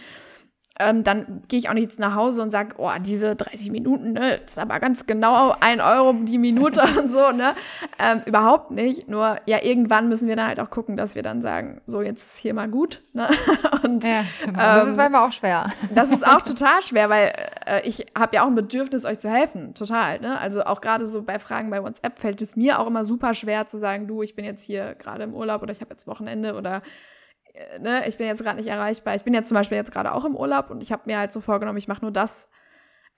[0.80, 4.40] ähm, dann gehe ich auch nicht nach Hause und sage, oh, diese 30 Minuten, ne,
[4.44, 7.54] das ist aber ganz genau ein Euro die Minute und so, ne?
[8.00, 9.10] Ähm, überhaupt nicht.
[9.10, 12.34] Nur ja, irgendwann müssen wir dann halt auch gucken, dass wir dann sagen, so jetzt
[12.34, 13.02] ist hier mal gut.
[13.14, 13.28] Ne?
[13.84, 14.58] Und, ja, genau.
[14.58, 15.72] das ist ähm, manchmal auch schwer.
[15.94, 17.34] Das ist auch total schwer, weil
[17.66, 19.74] äh, ich habe ja auch ein Bedürfnis, euch zu helfen.
[19.74, 20.20] Total.
[20.20, 20.40] Ne?
[20.40, 23.68] Also auch gerade so bei Fragen bei WhatsApp fällt es mir auch immer super schwer
[23.68, 26.56] zu sagen, du, ich bin jetzt hier gerade im Urlaub oder ich habe jetzt Wochenende
[26.56, 26.82] oder
[27.80, 29.16] ne, ich bin jetzt gerade nicht erreichbar.
[29.16, 31.34] Ich bin ja zum Beispiel jetzt gerade auch im Urlaub und ich habe mir halt
[31.34, 32.50] so vorgenommen, ich mache nur das,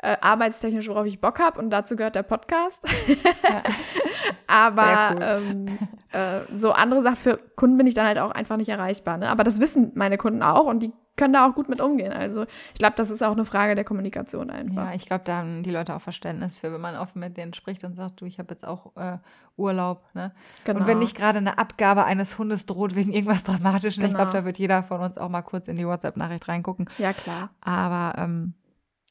[0.03, 2.83] äh, arbeitstechnisch, worauf ich Bock habe und dazu gehört der Podcast.
[3.07, 3.63] Ja.
[4.47, 5.19] Aber cool.
[5.21, 5.77] ähm,
[6.11, 9.17] äh, so andere Sachen für Kunden bin ich dann halt auch einfach nicht erreichbar.
[9.17, 9.29] Ne?
[9.29, 12.11] Aber das wissen meine Kunden auch und die können da auch gut mit umgehen.
[12.11, 14.89] Also ich glaube, das ist auch eine Frage der Kommunikation einfach.
[14.89, 17.53] Ja, ich glaube, da haben die Leute auch Verständnis für, wenn man offen mit denen
[17.53, 19.17] spricht und sagt, du, ich habe jetzt auch äh,
[19.55, 20.03] Urlaub.
[20.15, 20.33] Ne?
[20.65, 20.79] Genau.
[20.79, 24.13] Und wenn nicht gerade eine Abgabe eines Hundes droht wegen irgendwas Dramatischem, genau.
[24.13, 26.89] ich glaube, da wird jeder von uns auch mal kurz in die WhatsApp-Nachricht reingucken.
[26.97, 27.51] Ja, klar.
[27.61, 28.55] Aber ähm,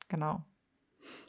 [0.09, 0.43] genau,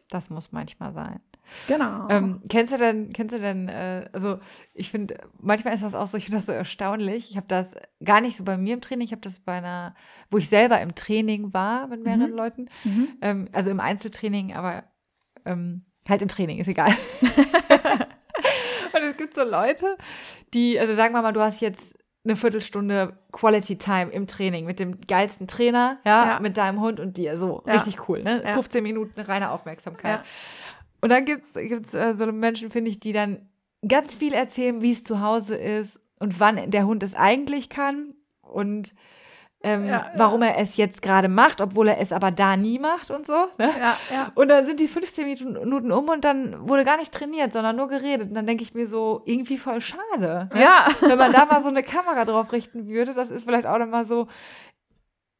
[0.09, 1.19] das muss manchmal sein.
[1.67, 2.07] Genau.
[2.09, 4.39] Ähm, kennst du denn, kennst du denn, äh, also
[4.73, 7.29] ich finde, manchmal ist das auch so, ich finde das so erstaunlich.
[7.29, 9.93] Ich habe das gar nicht so bei mir im Training, ich habe das bei einer,
[10.31, 12.37] wo ich selber im Training war mit mehreren mhm.
[12.37, 13.09] Leuten, mhm.
[13.21, 14.83] Ähm, also im Einzeltraining, aber
[15.45, 16.91] ähm, halt im Training, ist egal.
[18.93, 19.97] Und es gibt so Leute,
[20.53, 24.79] die, also sagen wir mal, du hast jetzt eine Viertelstunde Quality Time im Training mit
[24.79, 26.39] dem geilsten Trainer, ja, ja.
[26.39, 27.37] mit deinem Hund und dir.
[27.37, 27.73] So, ja.
[27.73, 28.41] richtig cool, ne?
[28.43, 28.53] Ja.
[28.53, 30.23] 15 Minuten reine Aufmerksamkeit.
[31.01, 33.49] Und dann gibt es gibt's, äh, so Menschen, finde ich, die dann
[33.85, 38.13] ganz viel erzählen, wie es zu Hause ist und wann der Hund es eigentlich kann
[38.41, 38.93] und
[39.65, 43.09] ähm, ja, warum er es jetzt gerade macht, obwohl er es aber da nie macht
[43.11, 43.47] und so.
[43.57, 43.69] Ne?
[43.79, 44.31] Ja, ja.
[44.35, 47.87] Und dann sind die 15 Minuten um und dann wurde gar nicht trainiert, sondern nur
[47.87, 48.27] geredet.
[48.27, 50.49] Und dann denke ich mir so, irgendwie voll schade.
[50.53, 50.61] Ne?
[50.61, 50.87] Ja.
[50.99, 54.03] Wenn man da mal so eine Kamera drauf richten würde, das ist vielleicht auch nochmal
[54.03, 54.27] so,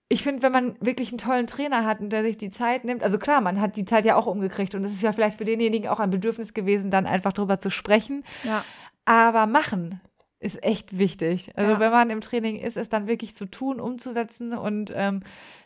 [0.08, 3.02] ich finde, wenn man wirklich einen tollen Trainer hat und der sich die Zeit nimmt,
[3.02, 5.46] also klar, man hat die Zeit ja auch umgekriegt und es ist ja vielleicht für
[5.46, 8.24] denjenigen auch ein Bedürfnis gewesen, dann einfach drüber zu sprechen.
[8.44, 8.64] Ja.
[9.06, 10.02] Aber machen
[10.44, 11.52] ist echt wichtig.
[11.56, 11.80] Also ja.
[11.80, 15.22] wenn man im Training ist, es dann wirklich zu tun, umzusetzen und ähm,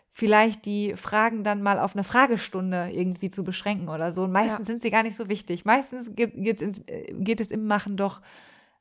[0.09, 4.23] vielleicht die Fragen dann mal auf eine Fragestunde irgendwie zu beschränken oder so.
[4.23, 4.73] Und meistens ja.
[4.73, 5.65] sind sie gar nicht so wichtig.
[5.65, 8.21] Meistens geht, ins, äh, geht es im Machen doch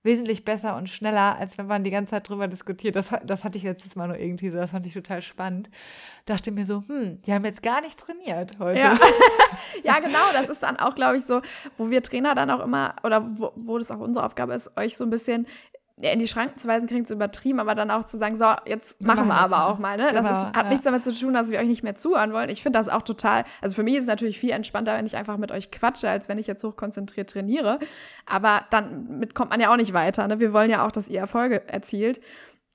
[0.02, 2.94] wesentlich besser und schneller, als wenn man die ganze Zeit drüber diskutiert.
[2.96, 5.68] Das, das hatte ich letztes Mal nur irgendwie so, das fand ich total spannend.
[6.24, 8.80] Dachte mir so, hm, die haben jetzt gar nicht trainiert heute.
[8.80, 8.98] Ja,
[9.84, 11.42] ja genau, das ist dann auch, glaube ich, so,
[11.76, 14.96] wo wir Trainer dann auch immer, oder wo, wo das auch unsere Aufgabe ist, euch
[14.96, 15.46] so ein bisschen
[15.98, 19.02] in die Schranken zu weisen, klingt zu übertrieben, aber dann auch zu sagen, so, jetzt
[19.02, 19.96] machen wir, wir aber auch mal.
[19.96, 20.08] Ne?
[20.08, 20.68] Genau, das ist, hat ja.
[20.68, 22.50] nichts damit zu tun, dass wir euch nicht mehr zuhören wollen.
[22.50, 25.16] Ich finde das auch total, also für mich ist es natürlich viel entspannter, wenn ich
[25.16, 27.78] einfach mit euch quatsche, als wenn ich jetzt hochkonzentriert trainiere.
[28.26, 30.28] Aber dann mit kommt man ja auch nicht weiter.
[30.28, 30.38] Ne?
[30.38, 32.20] Wir wollen ja auch, dass ihr Erfolge erzielt.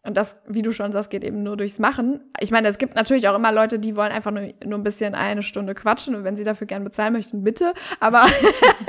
[0.04, 2.22] Und das, wie du schon sagst, geht eben nur durchs Machen.
[2.40, 5.14] Ich meine, es gibt natürlich auch immer Leute, die wollen einfach nur, nur ein bisschen
[5.14, 7.74] eine Stunde quatschen und wenn sie dafür gern bezahlen möchten, bitte.
[8.00, 8.26] Aber,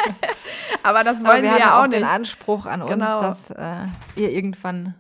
[0.82, 1.98] aber das wollen aber wir, wir ja auch, auch nicht.
[1.98, 3.26] den Anspruch an genau.
[3.26, 4.94] uns, dass äh, ihr irgendwann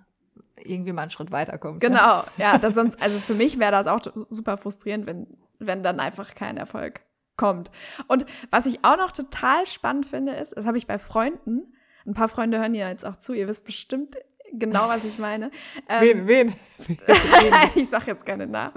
[0.56, 1.82] irgendwie mal einen Schritt weiterkommt.
[1.82, 1.88] Ne?
[1.88, 2.58] Genau, ja.
[2.60, 5.26] ja sonst, also für mich wäre das auch super frustrierend, wenn,
[5.58, 7.00] wenn dann einfach kein Erfolg
[7.36, 7.70] kommt.
[8.06, 11.72] Und was ich auch noch total spannend finde, ist, das habe ich bei Freunden,
[12.06, 14.16] ein paar Freunde hören ja jetzt auch zu, ihr wisst bestimmt
[14.52, 15.50] genau, was ich meine.
[15.88, 16.54] Ähm, wen, wen?
[17.74, 18.74] ich sag jetzt keine Namen.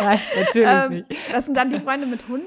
[0.00, 1.32] Nein, natürlich ähm, nicht.
[1.32, 2.46] Das sind dann die Freunde mit Hunden.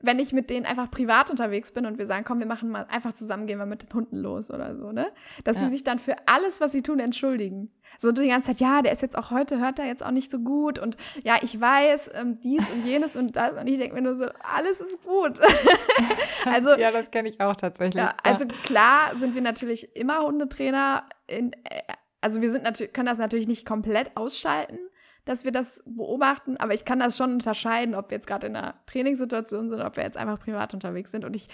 [0.00, 2.86] Wenn ich mit denen einfach privat unterwegs bin und wir sagen, komm, wir machen mal
[2.90, 5.12] einfach zusammen, gehen wir mit den Hunden los oder so, ne?
[5.44, 5.62] Dass ja.
[5.62, 7.70] sie sich dann für alles, was sie tun, entschuldigen.
[7.98, 10.30] So die ganze Zeit, ja, der ist jetzt auch heute, hört er jetzt auch nicht
[10.30, 13.94] so gut und ja, ich weiß, ähm, dies und jenes und das und ich denke
[13.94, 15.38] mir nur so, alles ist gut.
[16.46, 18.02] also, ja, das kenne ich auch tatsächlich.
[18.02, 21.82] Ja, also klar sind wir natürlich immer Hundetrainer in, äh,
[22.20, 24.78] also wir sind natürlich, können das natürlich nicht komplett ausschalten,
[25.24, 28.56] dass wir das beobachten, aber ich kann das schon unterscheiden, ob wir jetzt gerade in
[28.56, 31.24] einer Trainingssituation sind, ob wir jetzt einfach privat unterwegs sind.
[31.24, 31.48] Und ich,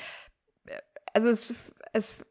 [0.67, 0.79] äh,
[1.13, 2.25] also es, es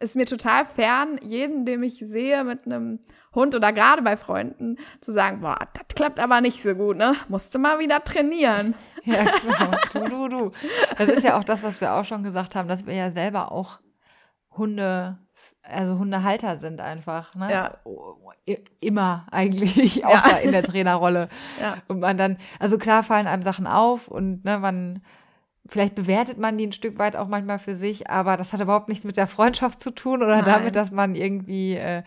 [0.00, 3.00] ist mir total fern, jeden, den ich sehe mit einem
[3.34, 7.14] Hund oder gerade bei Freunden, zu sagen, boah, das klappt aber nicht so gut, ne?
[7.28, 8.74] Musste mal wieder trainieren.
[9.04, 9.80] Ja, klar.
[9.92, 10.52] Du, du, du.
[10.98, 13.52] Das ist ja auch das, was wir auch schon gesagt haben, dass wir ja selber
[13.52, 13.78] auch
[14.50, 15.18] Hunde
[15.68, 17.50] also Hundehalter sind einfach, ne?
[17.50, 17.78] Ja.
[18.80, 20.36] Immer eigentlich, außer ja.
[20.36, 21.28] in der Trainerrolle.
[21.60, 21.78] Ja.
[21.88, 25.02] Und man dann, also klar fallen einem Sachen auf und ne, man,
[25.68, 28.88] vielleicht bewertet man die ein Stück weit auch manchmal für sich, aber das hat überhaupt
[28.88, 30.44] nichts mit der Freundschaft zu tun oder Nein.
[30.44, 32.02] damit, dass man irgendwie äh,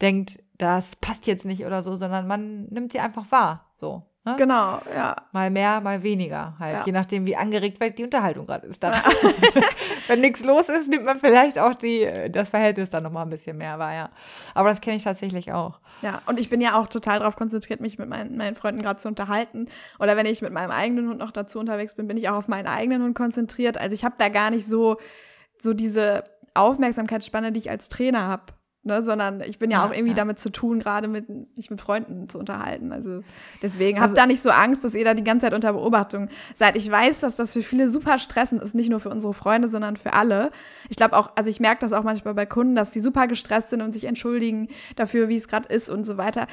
[0.00, 3.70] denkt, das passt jetzt nicht oder so, sondern man nimmt sie einfach wahr.
[3.72, 4.02] So.
[4.26, 4.36] Ne?
[4.38, 5.16] Genau, ja.
[5.32, 6.76] Mal mehr, mal weniger halt.
[6.76, 6.82] Ja.
[6.86, 8.82] Je nachdem, wie angeregt die Unterhaltung gerade ist.
[8.82, 8.94] Dann.
[10.06, 13.58] Wenn nichts los ist, nimmt man vielleicht auch die, das Verhältnis dann nochmal ein bisschen
[13.58, 14.10] mehr wahr, ja.
[14.54, 15.78] Aber das kenne ich tatsächlich auch.
[16.00, 18.98] Ja, und ich bin ja auch total darauf konzentriert, mich mit meinen, meinen Freunden gerade
[18.98, 19.66] zu unterhalten.
[19.98, 22.48] Oder wenn ich mit meinem eigenen Hund noch dazu unterwegs bin, bin ich auch auf
[22.48, 23.76] meinen eigenen Hund konzentriert.
[23.76, 24.96] Also ich habe da gar nicht so,
[25.58, 28.54] so diese Aufmerksamkeitsspanne, die ich als Trainer habe.
[28.86, 30.16] Ne, sondern ich bin ja, ja auch irgendwie ja.
[30.16, 32.92] damit zu tun, gerade mit mich mit Freunden zu unterhalten.
[32.92, 33.22] Also
[33.62, 36.28] deswegen also, habt da nicht so Angst, dass ihr da die ganze Zeit unter Beobachtung
[36.54, 36.76] seid.
[36.76, 39.96] Ich weiß, dass das für viele super stressend ist, nicht nur für unsere Freunde, sondern
[39.96, 40.50] für alle.
[40.90, 43.70] Ich glaube auch, also ich merke das auch manchmal bei Kunden, dass sie super gestresst
[43.70, 46.46] sind und sich entschuldigen dafür, wie es gerade ist und so weiter.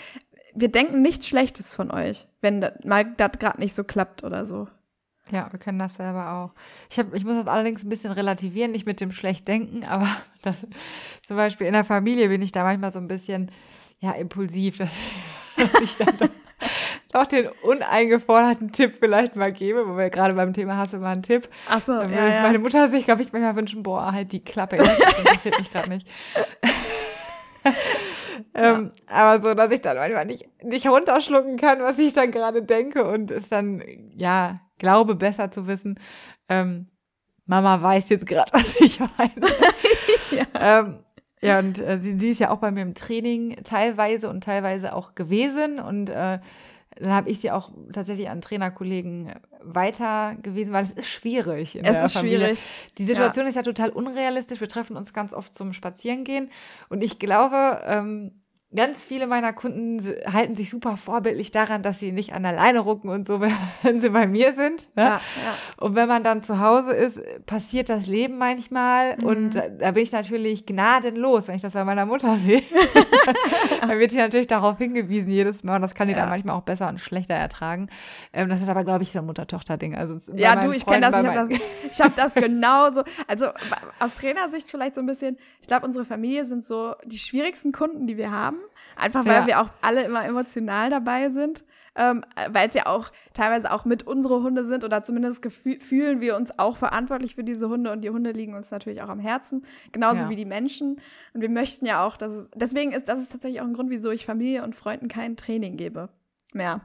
[0.56, 4.46] Wir denken nichts Schlechtes von euch, wenn das mal das gerade nicht so klappt oder
[4.46, 4.70] so.
[5.32, 6.52] Ja, wir können das selber auch.
[6.90, 10.08] Ich, hab, ich muss das allerdings ein bisschen relativieren, nicht mit dem Schlechtdenken, aber
[10.42, 10.58] das,
[11.26, 13.52] zum Beispiel in der Familie bin ich da manchmal so ein bisschen
[14.00, 14.92] ja, impulsiv, dass,
[15.58, 16.30] dass ich dann doch,
[17.14, 21.24] doch, den uneingeforderten Tipp vielleicht mal gebe, wo wir gerade beim Thema Hasse mal einen
[21.24, 21.50] Tipp.
[21.70, 22.42] Ach so, ja, ja.
[22.42, 25.90] Meine Mutter sich, glaube ich, manchmal wünschen, boah, halt die Klappe, das interessiert mich gerade
[25.90, 26.08] nicht.
[28.54, 32.64] ähm, aber so, dass ich dann manchmal nicht, nicht runterschlucken kann, was ich dann gerade
[32.64, 33.84] denke und es dann,
[34.16, 36.00] ja, glaube besser zu wissen,
[36.50, 36.88] ähm,
[37.46, 39.54] Mama weiß jetzt gerade, was ich meine.
[40.32, 40.80] ja.
[40.80, 41.00] Ähm,
[41.42, 44.94] ja, und äh, sie, sie ist ja auch bei mir im Training teilweise und teilweise
[44.94, 46.40] auch gewesen und äh,
[47.02, 51.80] dann habe ich sie auch tatsächlich an Trainerkollegen weiter gewesen, weil es ist schwierig.
[51.82, 52.40] es ist Familie.
[52.40, 52.60] schwierig.
[52.98, 53.50] Die Situation ja.
[53.50, 54.62] ist ja total unrealistisch.
[54.62, 56.50] Wir treffen uns ganz oft zum Spazierengehen
[56.90, 58.41] und ich glaube, ähm,
[58.74, 62.80] ganz viele meiner Kunden halten sich super vorbildlich daran, dass sie nicht an der Leine
[62.80, 63.42] rucken und so,
[63.82, 64.88] wenn sie bei mir sind.
[64.96, 65.04] Ne?
[65.04, 65.22] Ja, ja.
[65.78, 69.18] Und wenn man dann zu Hause ist, passiert das Leben manchmal.
[69.18, 69.26] Mhm.
[69.26, 72.64] Und da, bin ich natürlich gnadenlos, wenn ich das bei meiner Mutter sehe.
[73.82, 75.76] dann wird sie natürlich darauf hingewiesen jedes Mal.
[75.76, 76.20] Und das kann die ja.
[76.20, 77.88] dann manchmal auch besser und schlechter ertragen.
[78.32, 79.96] Ähm, das ist aber, glaube ich, so ein Mutter-Tochter-Ding.
[79.96, 81.20] Also ja, du, ich kenne das.
[81.20, 81.60] Ich habe das,
[81.92, 83.04] ich hab das genauso.
[83.28, 83.48] Also
[84.00, 85.38] aus Trainersicht vielleicht so ein bisschen.
[85.60, 88.61] Ich glaube, unsere Familie sind so die schwierigsten Kunden, die wir haben.
[88.96, 89.48] Einfach weil ja.
[89.48, 91.64] wir auch alle immer emotional dabei sind.
[91.94, 96.38] Ähm, weil es ja auch teilweise auch mit unsere Hunde sind oder zumindest fühlen wir
[96.38, 99.68] uns auch verantwortlich für diese Hunde und die Hunde liegen uns natürlich auch am Herzen,
[99.92, 100.30] genauso ja.
[100.30, 101.02] wie die Menschen.
[101.34, 103.90] Und wir möchten ja auch, dass es, deswegen ist das ist tatsächlich auch ein Grund,
[103.90, 106.08] wieso ich Familie und Freunden kein Training gebe
[106.54, 106.80] mehr.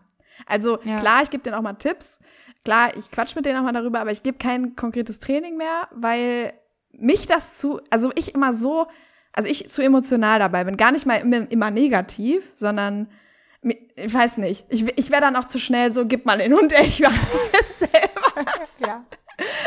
[0.44, 0.98] Also ja.
[0.98, 2.18] klar, ich gebe denen auch mal Tipps,
[2.64, 5.88] klar, ich quatsch mit denen auch mal darüber, aber ich gebe kein konkretes Training mehr,
[5.92, 6.52] weil
[6.90, 8.88] mich das zu, also ich immer so
[9.36, 10.76] also ich zu emotional dabei bin.
[10.76, 13.08] Gar nicht mal immer, immer negativ, sondern
[13.62, 14.64] ich weiß nicht.
[14.68, 17.12] Ich, ich wäre dann auch zu schnell so, gib mal den Hund, ey, ich mach
[17.12, 18.50] das jetzt selber.
[18.86, 19.04] ja.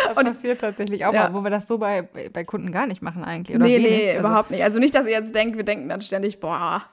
[0.08, 1.30] Das und, passiert tatsächlich auch ja.
[1.30, 3.56] mal, wo wir das so bei, bei Kunden gar nicht machen eigentlich.
[3.56, 4.64] Oder nee, nee, also, überhaupt nicht.
[4.64, 6.84] Also nicht, dass ihr jetzt denkt, wir denken dann ständig, boah,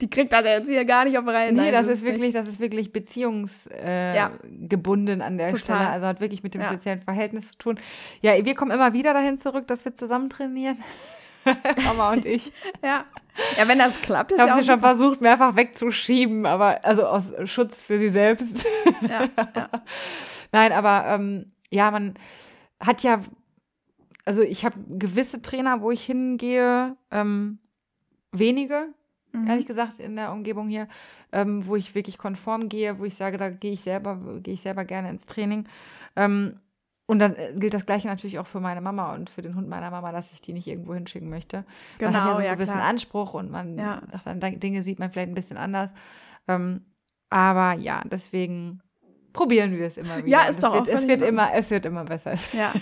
[0.00, 1.52] die kriegt das jetzt hier gar nicht auf Reihe.
[1.52, 2.34] Nee, Nein, das, das, ist wirklich, nicht.
[2.34, 5.26] das ist wirklich beziehungsgebunden äh, ja.
[5.26, 5.62] an der Total.
[5.62, 5.90] Stelle.
[5.90, 6.68] Also hat wirklich mit dem ja.
[6.68, 7.78] speziellen Verhältnis zu tun.
[8.22, 10.78] Ja, wir kommen immer wieder dahin zurück, dass wir zusammen trainieren.
[11.84, 12.52] Mama und ich.
[12.82, 13.04] ja.
[13.56, 17.06] Ja, wenn das klappt, ist Ich habe ja sie schon versucht, mehrfach wegzuschieben, aber also
[17.06, 18.66] aus Schutz für sie selbst.
[19.02, 19.24] ja,
[19.56, 19.68] ja.
[20.52, 22.14] Nein, aber ähm, ja, man
[22.80, 23.20] hat ja,
[24.24, 27.58] also ich habe gewisse Trainer, wo ich hingehe, ähm,
[28.32, 28.88] wenige,
[29.32, 29.46] mhm.
[29.46, 30.88] ehrlich gesagt, in der Umgebung hier,
[31.32, 34.62] ähm, wo ich wirklich konform gehe, wo ich sage, da gehe ich selber, gehe ich
[34.62, 35.66] selber gerne ins Training.
[36.16, 36.58] Ähm,
[37.10, 39.68] und dann äh, gilt das Gleiche natürlich auch für meine Mama und für den Hund
[39.68, 41.64] meiner Mama, dass ich die nicht irgendwo hinschicken möchte.
[41.98, 42.86] Genau, man hat ja so einen ja, gewissen klar.
[42.86, 44.00] Anspruch und man ja.
[44.24, 45.92] dann Dinge sieht man vielleicht ein bisschen anders.
[46.46, 46.84] Ähm,
[47.28, 48.80] aber ja, deswegen
[49.32, 50.28] probieren wir es immer wieder.
[50.28, 52.34] Ja, ist doch wird, auch es wird immer, es wird immer besser.
[52.52, 52.72] Ja,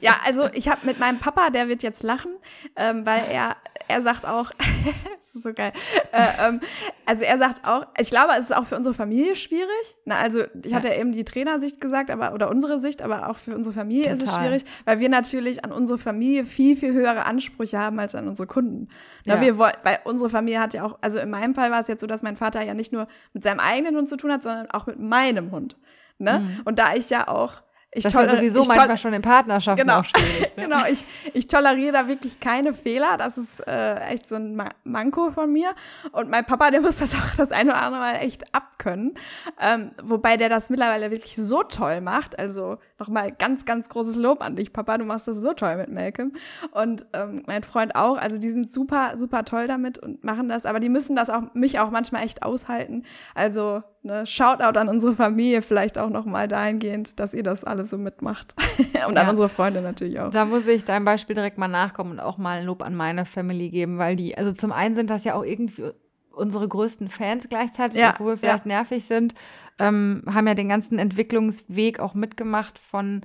[0.00, 2.32] ja also ich habe mit meinem Papa, der wird jetzt lachen,
[2.76, 3.56] ähm, weil er
[3.88, 4.50] er sagt auch,
[5.16, 5.72] das ist so geil,
[6.12, 6.60] äh, ähm,
[7.06, 9.96] also er sagt auch, ich glaube, es ist auch für unsere Familie schwierig.
[10.04, 13.36] Na, also ich hatte ja eben die Trainersicht gesagt, aber oder unsere Sicht, aber auch
[13.36, 14.16] für unsere Familie Total.
[14.16, 18.14] ist es schwierig, weil wir natürlich an unsere Familie viel viel höhere Ansprüche haben als
[18.14, 18.88] an unsere Kunden.
[19.24, 19.40] Na, ja.
[19.40, 22.00] wir wollen, weil unsere Familie hat ja auch, also in meinem Fall war es jetzt
[22.00, 24.70] so, dass mein Vater ja nicht nur mit seinem eigenen Hund zu tun hat, sondern
[24.70, 25.76] auch mit meinem Hund.
[26.18, 26.40] Ne?
[26.40, 26.60] Mhm.
[26.64, 27.62] Und da ich ja auch
[27.94, 30.50] ich das ist ja sowieso manchmal schon in Partnerschaften genau, auch schwierig.
[30.56, 30.64] Ne?
[30.64, 31.04] genau, ich,
[31.34, 33.18] ich toleriere da wirklich keine Fehler.
[33.18, 35.74] Das ist äh, echt so ein Manko von mir.
[36.12, 39.14] Und mein Papa, der muss das auch das eine oder andere Mal echt abkönnen.
[39.60, 42.38] Ähm, wobei der das mittlerweile wirklich so toll macht.
[42.38, 44.98] Also nochmal ganz, ganz großes Lob an dich, Papa.
[44.98, 46.32] Du machst das so toll mit Malcolm.
[46.70, 48.16] Und ähm, mein Freund auch.
[48.16, 50.66] Also die sind super, super toll damit und machen das.
[50.66, 53.02] Aber die müssen das auch, mich auch manchmal echt aushalten.
[53.34, 57.98] Also ne, Shoutout an unsere Familie vielleicht auch nochmal dahingehend, dass ihr das alles so
[57.98, 58.54] mitmacht.
[59.08, 59.22] und ja.
[59.22, 60.30] an unsere Freunde natürlich auch.
[60.30, 63.24] Da muss ich deinem Beispiel direkt mal nachkommen und auch mal ein Lob an meine
[63.24, 65.90] Family geben, weil die, also zum einen sind das ja auch irgendwie
[66.34, 68.72] unsere größten Fans gleichzeitig, ja, obwohl wir vielleicht ja.
[68.76, 69.34] nervig sind,
[69.82, 73.22] ähm, haben ja den ganzen Entwicklungsweg auch mitgemacht von,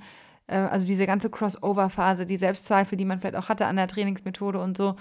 [0.48, 4.60] äh, also diese ganze Crossover-Phase, die Selbstzweifel, die man vielleicht auch hatte an der Trainingsmethode
[4.60, 4.96] und so.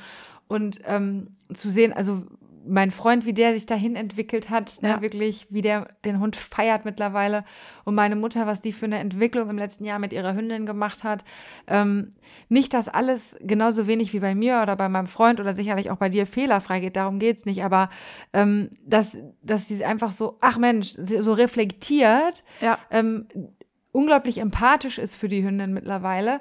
[0.48, 2.24] Und ähm, zu sehen, also
[2.68, 4.96] mein Freund, wie der sich dahin entwickelt hat, ne, ja.
[4.98, 7.44] ne, wirklich, wie der den Hund feiert mittlerweile.
[7.86, 11.04] Und meine Mutter, was die für eine Entwicklung im letzten Jahr mit ihrer Hündin gemacht
[11.04, 11.24] hat.
[11.68, 12.14] Ähm,
[12.50, 15.98] nicht, dass alles genauso wenig wie bei mir oder bei meinem Freund oder sicherlich auch
[15.98, 17.90] bei dir fehlerfrei geht, darum geht's nicht, aber
[18.34, 22.78] ähm, dass, dass sie einfach so, ach Mensch, so reflektiert, ja.
[22.92, 23.28] ähm,
[23.92, 26.40] unglaublich empathisch ist für die Hündin mittlerweile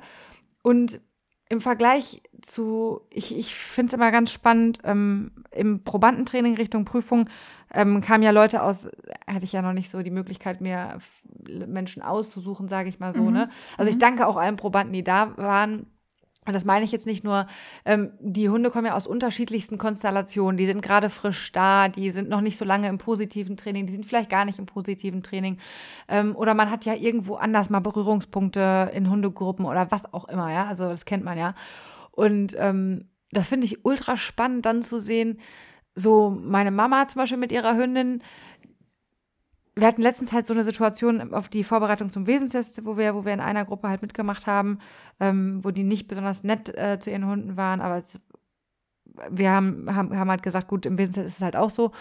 [0.63, 1.01] und
[1.49, 7.29] im Vergleich zu, ich, ich finde es immer ganz spannend, ähm, im Probandentraining Richtung Prüfung
[7.73, 8.89] ähm, kamen ja Leute aus,
[9.27, 10.99] hatte ich ja noch nicht so die Möglichkeit, mir
[11.67, 13.23] Menschen auszusuchen, sage ich mal so.
[13.23, 13.33] Mhm.
[13.33, 13.49] Ne?
[13.77, 14.01] Also ich mhm.
[14.01, 15.87] danke auch allen Probanden, die da waren
[16.47, 17.47] und das meine ich jetzt nicht nur,
[17.85, 22.29] ähm, die Hunde kommen ja aus unterschiedlichsten Konstellationen, die sind gerade frisch da, die sind
[22.29, 25.59] noch nicht so lange im positiven Training, die sind vielleicht gar nicht im positiven Training.
[26.09, 30.53] Ähm, oder man hat ja irgendwo anders mal Berührungspunkte in Hundegruppen oder was auch immer,
[30.53, 30.67] ja.
[30.67, 31.55] Also das kennt man ja.
[32.13, 35.41] Und ähm, das finde ich ultra spannend, dann zu sehen,
[35.95, 38.23] so meine Mama zum Beispiel mit ihrer Hündin,
[39.79, 43.27] wir hatten letztens halt so eine Situation auf die Vorbereitung zum Wesenstest, wo wir, wo
[43.27, 44.79] wir in einer Gruppe halt mitgemacht haben,
[45.21, 48.19] ähm, wo die nicht besonders nett äh, zu ihren Hunden waren, aber es,
[49.31, 51.93] wir haben, haben, haben halt gesagt, gut, im Wesenstest ist es halt auch so.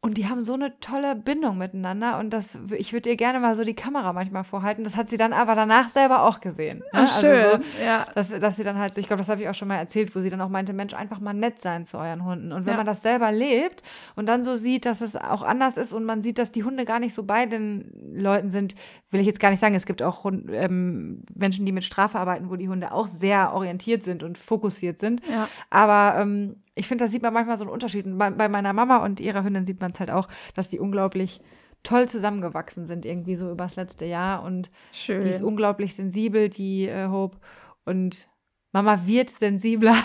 [0.00, 3.56] Und die haben so eine tolle Bindung miteinander und das, ich würde ihr gerne mal
[3.56, 4.84] so die Kamera manchmal vorhalten.
[4.84, 6.78] Das hat sie dann aber danach selber auch gesehen.
[6.78, 6.84] Ne?
[6.92, 8.06] Ach, schön, also so, ja.
[8.14, 10.14] Dass, dass sie dann halt so, ich glaube, das habe ich auch schon mal erzählt,
[10.14, 12.52] wo sie dann auch meinte, Mensch, einfach mal nett sein zu euren Hunden.
[12.52, 12.76] Und wenn ja.
[12.76, 13.82] man das selber lebt
[14.14, 16.84] und dann so sieht, dass es auch anders ist und man sieht, dass die Hunde
[16.84, 18.76] gar nicht so bei den Leuten sind,
[19.10, 19.74] will ich jetzt gar nicht sagen.
[19.74, 24.04] Es gibt auch ähm, Menschen, die mit Strafe arbeiten, wo die Hunde auch sehr orientiert
[24.04, 25.22] sind und fokussiert sind.
[25.28, 25.48] Ja.
[25.70, 28.04] Aber ähm, ich finde, da sieht man manchmal so einen Unterschied.
[28.18, 31.40] Bei, bei meiner Mama und ihrer Hündin sieht man es halt auch, dass die unglaublich
[31.82, 34.42] toll zusammengewachsen sind, irgendwie so übers letzte Jahr.
[34.42, 35.24] Und Schön.
[35.24, 37.38] die ist unglaublich sensibel, die äh, Hope.
[37.84, 38.28] Und
[38.72, 39.96] Mama wird sensibler.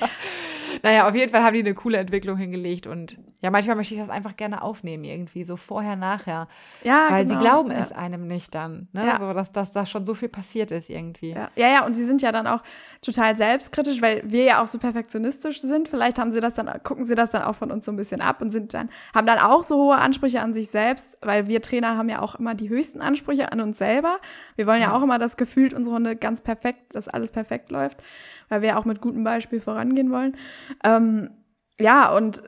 [0.82, 4.00] naja, auf jeden Fall haben die eine coole Entwicklung hingelegt und ja, manchmal möchte ich
[4.00, 6.48] das einfach gerne aufnehmen, irgendwie, so vorher, nachher.
[6.82, 7.38] Ja, Weil genau.
[7.38, 7.78] sie glauben ja.
[7.78, 9.06] es einem nicht dann, ne?
[9.06, 9.18] Ja.
[9.18, 11.30] So, dass, dass da schon so viel passiert ist irgendwie.
[11.30, 11.50] Ja.
[11.54, 12.62] ja, ja, und sie sind ja dann auch
[13.02, 15.88] total selbstkritisch, weil wir ja auch so perfektionistisch sind.
[15.88, 18.20] Vielleicht haben sie das dann, gucken sie das dann auch von uns so ein bisschen
[18.20, 21.60] ab und sind dann, haben dann auch so hohe Ansprüche an sich selbst, weil wir
[21.60, 24.18] Trainer haben ja auch immer die höchsten Ansprüche an uns selber.
[24.56, 27.70] Wir wollen ja, ja auch immer, dass gefühlt unsere Hunde ganz perfekt, dass alles perfekt
[27.70, 28.02] läuft,
[28.48, 30.36] weil wir auch mit gutem Beispiel vorangehen wollen.
[30.84, 31.30] Ähm,
[31.78, 32.42] ja, und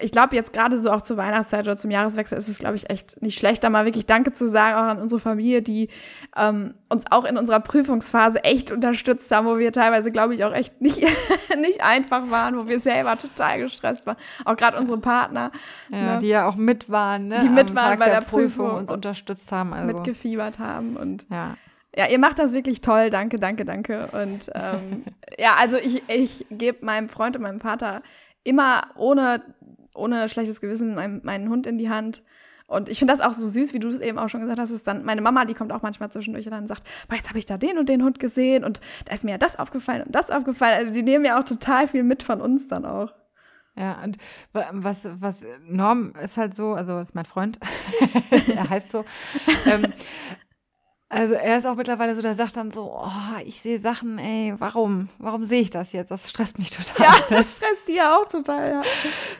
[0.00, 2.90] ich glaube, jetzt gerade so auch zur Weihnachtszeit oder zum Jahreswechsel ist es, glaube ich,
[2.90, 5.88] echt nicht schlecht, da mal wirklich Danke zu sagen, auch an unsere Familie, die
[6.36, 10.52] ähm, uns auch in unserer Prüfungsphase echt unterstützt haben, wo wir teilweise, glaube ich, auch
[10.52, 11.02] echt nicht,
[11.60, 14.16] nicht einfach waren, wo wir selber total gestresst waren.
[14.44, 15.50] Auch gerade unsere Partner.
[15.90, 16.18] Ja, ne?
[16.20, 17.40] die ja auch mit waren, ne?
[17.40, 19.72] Die mit waren bei der, der Prüfung, Prüfung uns unterstützt haben.
[19.72, 19.92] Also.
[19.92, 21.56] Mitgefiebert haben und ja.
[21.94, 23.10] Ja, ihr macht das wirklich toll.
[23.10, 24.08] Danke, danke, danke.
[24.12, 25.04] Und ähm,
[25.38, 28.02] ja, also ich, ich gebe meinem Freund und meinem Vater
[28.44, 29.42] immer ohne,
[29.94, 32.22] ohne schlechtes Gewissen meinen, meinen Hund in die Hand.
[32.66, 34.70] Und ich finde das auch so süß, wie du es eben auch schon gesagt hast,
[34.70, 37.38] ist dann meine Mama, die kommt auch manchmal zwischendurch und dann sagt, boah, jetzt habe
[37.38, 40.14] ich da den und den Hund gesehen und da ist mir ja das aufgefallen und
[40.14, 40.78] das aufgefallen.
[40.78, 43.12] Also die nehmen ja auch total viel mit von uns dann auch.
[43.76, 44.16] Ja, und
[44.52, 47.58] was, was Norm ist halt so, also ist mein Freund,
[48.54, 49.04] er heißt so,
[49.66, 49.92] ähm,
[51.12, 54.54] also er ist auch mittlerweile so, der sagt dann so, oh, ich sehe Sachen, ey,
[54.56, 55.10] warum?
[55.18, 56.10] Warum sehe ich das jetzt?
[56.10, 57.06] Das stresst mich total.
[57.06, 58.82] Ja, das stresst die ja auch total, ja.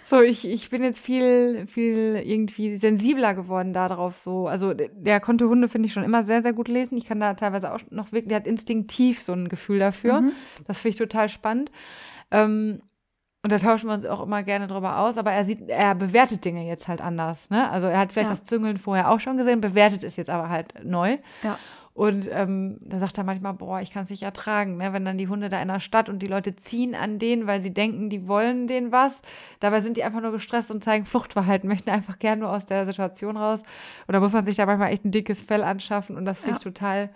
[0.02, 4.18] So, ich, ich bin jetzt viel, viel irgendwie sensibler geworden darauf.
[4.18, 6.98] So, also der konnte Hunde, finde ich, schon immer sehr, sehr gut lesen.
[6.98, 10.20] Ich kann da teilweise auch noch wirklich, der hat instinktiv so ein Gefühl dafür.
[10.20, 10.32] Mhm.
[10.66, 11.72] Das finde ich total spannend.
[12.30, 12.82] Ähm,
[13.42, 16.44] und da tauschen wir uns auch immer gerne drüber aus, aber er sieht, er bewertet
[16.44, 17.50] Dinge jetzt halt anders.
[17.50, 17.68] Ne?
[17.70, 18.36] Also er hat vielleicht ja.
[18.36, 21.18] das Züngeln vorher auch schon gesehen, bewertet es jetzt aber halt neu.
[21.42, 21.58] Ja.
[21.94, 24.92] Und ähm, da sagt er manchmal, boah, ich kann es nicht ertragen, ne?
[24.92, 27.60] wenn dann die Hunde da in der Stadt und die Leute ziehen an denen, weil
[27.60, 29.20] sie denken, die wollen denen was.
[29.58, 32.86] Dabei sind die einfach nur gestresst und zeigen Fluchtverhalten, möchten einfach gerne nur aus der
[32.86, 33.62] Situation raus.
[34.06, 36.52] Und da muss man sich da manchmal echt ein dickes Fell anschaffen und das finde
[36.52, 36.56] ja.
[36.58, 37.10] ich total,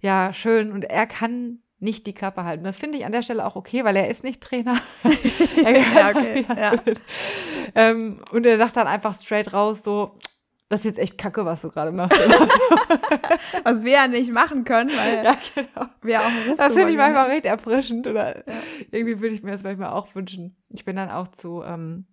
[0.00, 0.70] ja, schön.
[0.70, 2.64] Und er kann nicht die Klappe halten.
[2.64, 4.78] Das finde ich an der Stelle auch okay, weil er ist nicht Trainer.
[5.04, 6.46] ja, okay.
[6.48, 6.72] ja.
[7.74, 10.16] Ähm, und er sagt dann einfach straight raus so,
[10.68, 12.16] das ist jetzt echt kacke, was du gerade machst.
[13.64, 15.88] was wir ja nicht machen können, weil ja, genau.
[16.00, 18.54] wir auch Das finde ich manchmal recht erfrischend oder ja.
[18.90, 20.56] irgendwie würde ich mir das manchmal auch wünschen.
[20.70, 22.06] Ich bin dann auch zu, ähm,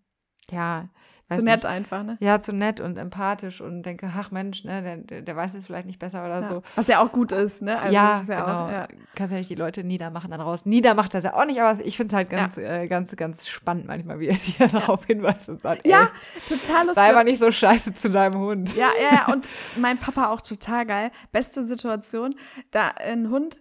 [0.52, 0.90] ja,
[1.38, 1.66] zu nett nicht.
[1.66, 2.18] einfach, ne?
[2.20, 5.86] Ja, zu nett und empathisch und denke, ach Mensch, ne, der, der weiß es vielleicht
[5.86, 6.48] nicht besser oder ja.
[6.48, 6.62] so.
[6.76, 7.80] Was ja auch gut ist, ne?
[7.80, 8.66] Also ja, ja, genau.
[8.66, 8.88] Auch, ja.
[9.16, 10.66] Kannst ja nicht die Leute niedermachen dann raus.
[10.66, 12.82] Niedermacht das ja auch nicht, aber ich finde es halt ganz, ja.
[12.82, 16.88] äh, ganz, ganz spannend manchmal, wie er dir darauf hinweist und sagt, ja, ey, total
[16.88, 17.04] lustig.
[17.04, 18.76] Sei aber nicht so scheiße zu deinem Hund.
[18.76, 19.34] Ja, ja, ja.
[19.34, 21.12] Und mein Papa auch total geil.
[21.32, 22.36] Beste Situation,
[22.72, 23.60] da ein Hund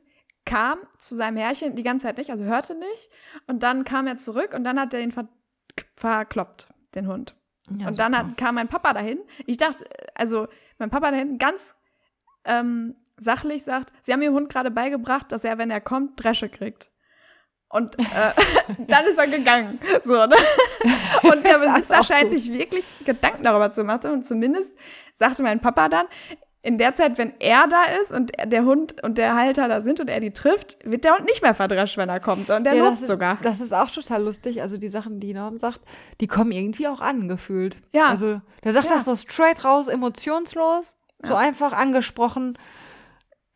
[0.48, 3.10] kam zu seinem Herrchen die ganze Zeit nicht, also hörte nicht.
[3.46, 5.28] Und dann kam er zurück und dann hat er ihn ver
[5.94, 7.36] verkloppt, den Hund.
[7.78, 9.18] Ja, und dann hat, kam mein Papa dahin.
[9.46, 11.74] Ich dachte, also mein Papa dahin ganz
[12.44, 16.48] ähm, sachlich sagt, sie haben ihrem Hund gerade beigebracht, dass er, wenn er kommt, Dresche
[16.48, 16.90] kriegt.
[17.68, 18.32] Und äh,
[18.86, 19.78] dann ist er gegangen.
[20.04, 20.36] So, ne?
[21.22, 24.12] Und der Besitzer scheint sich wirklich Gedanken darüber zu machen.
[24.12, 24.72] Und zumindest
[25.14, 26.06] sagte mein Papa dann,
[26.68, 30.00] in der Zeit, wenn er da ist und der Hund und der Halter da sind
[30.00, 32.74] und er die trifft, wird der Hund nicht mehr verdrescht, wenn er kommt, sondern der
[32.74, 33.38] ja, nutzt sogar.
[33.42, 34.60] Das ist auch total lustig.
[34.60, 35.80] Also die Sachen, die Norm sagt,
[36.20, 37.78] die kommen irgendwie auch angefühlt.
[37.94, 38.08] Ja.
[38.08, 38.96] Also der sagt ja.
[38.96, 41.28] das so straight raus, emotionslos, ja.
[41.28, 42.58] so einfach angesprochen.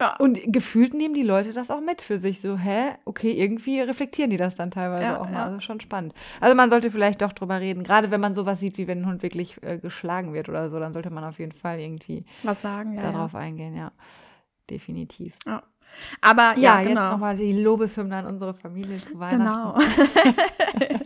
[0.03, 0.17] Ja.
[0.17, 2.41] Und gefühlt nehmen die Leute das auch mit für sich.
[2.41, 2.95] So, hä?
[3.05, 5.33] Okay, irgendwie reflektieren die das dann teilweise ja, auch mal.
[5.33, 5.45] Ja.
[5.45, 6.13] Also schon spannend.
[6.41, 7.85] Also man sollte vielleicht doch drüber reden.
[7.85, 10.81] Gerade wenn man sowas sieht, wie wenn ein Hund wirklich äh, geschlagen wird oder so,
[10.81, 13.93] dann sollte man auf jeden Fall irgendwie was sagen, ja, darauf eingehen, ja.
[14.69, 15.35] Definitiv.
[15.47, 15.63] Ja.
[16.21, 17.01] Aber ja, ja genau.
[17.01, 19.81] jetzt nochmal die Lobeshymne an unsere Familie zu Weihnachten.
[19.81, 20.99] Genau.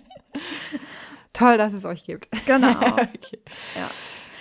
[1.35, 2.29] Toll, dass es euch gibt.
[2.47, 2.71] Genau.
[2.71, 3.41] okay.
[3.75, 3.91] Ja.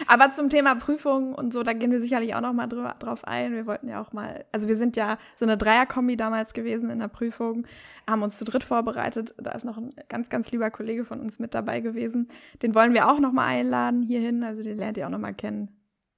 [0.07, 3.25] Aber zum Thema Prüfung und so, da gehen wir sicherlich auch noch mal drüber, drauf
[3.25, 3.53] ein.
[3.53, 6.99] Wir wollten ja auch mal, also wir sind ja so eine Dreierkombi damals gewesen in
[6.99, 7.65] der Prüfung,
[8.07, 9.33] haben uns zu dritt vorbereitet.
[9.37, 12.27] Da ist noch ein ganz, ganz lieber Kollege von uns mit dabei gewesen.
[12.61, 14.43] Den wollen wir auch noch mal einladen hierhin.
[14.43, 15.69] Also den lernt ihr auch noch mal kennen.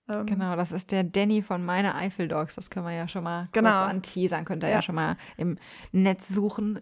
[0.10, 2.56] Ähm, genau, das ist der Danny von meine Eifel Dogs.
[2.56, 3.70] Das können wir ja schon mal genau.
[3.70, 4.46] kurz anteasern.
[4.46, 4.76] Könnt ihr ja.
[4.76, 5.58] ja schon mal im
[5.92, 6.80] Netz suchen.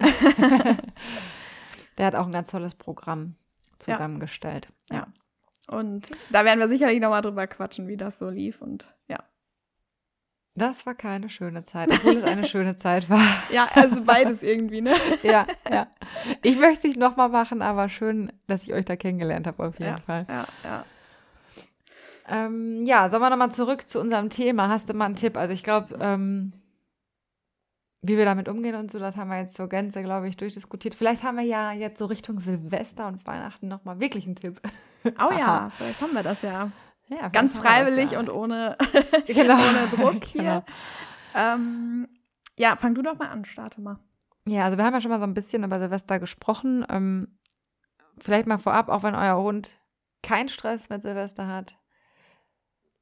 [1.97, 3.35] der hat auch ein ganz tolles Programm
[3.79, 4.69] zusammengestellt.
[4.89, 4.97] ja.
[4.97, 5.07] ja.
[5.67, 9.17] Und da werden wir sicherlich nochmal drüber quatschen, wie das so lief und ja.
[10.57, 13.27] Das war keine schöne Zeit, obwohl es eine schöne Zeit war.
[13.51, 14.95] Ja, also beides irgendwie, ne?
[15.23, 15.87] ja, ja.
[16.43, 19.91] Ich möchte es nochmal machen, aber schön, dass ich euch da kennengelernt habe, auf jeden
[19.91, 20.25] ja, Fall.
[20.29, 20.85] Ja, ja.
[22.27, 24.69] Ähm, ja, sollen wir nochmal zurück zu unserem Thema?
[24.69, 25.35] Hast du mal einen Tipp?
[25.35, 26.53] Also ich glaube, ähm,
[28.01, 30.95] wie wir damit umgehen und so, das haben wir jetzt so Gänze, glaube ich, durchdiskutiert.
[30.95, 34.61] Vielleicht haben wir ja jetzt so Richtung Silvester und Weihnachten nochmal wirklich einen Tipp.
[35.05, 36.71] Oh ja, vielleicht haben wir das ja.
[37.07, 38.19] ja Ganz freiwillig ja.
[38.19, 38.77] und ohne,
[39.27, 39.53] genau.
[39.69, 40.63] ohne Druck hier.
[41.33, 41.53] Genau.
[41.53, 42.07] Ähm,
[42.57, 43.99] ja, fang du doch mal an, starte mal.
[44.47, 46.85] Ja, also wir haben ja schon mal so ein bisschen über Silvester gesprochen.
[46.89, 47.39] Ähm,
[48.19, 49.71] vielleicht mal vorab, auch wenn euer Hund
[50.23, 51.77] keinen Stress mit Silvester hat,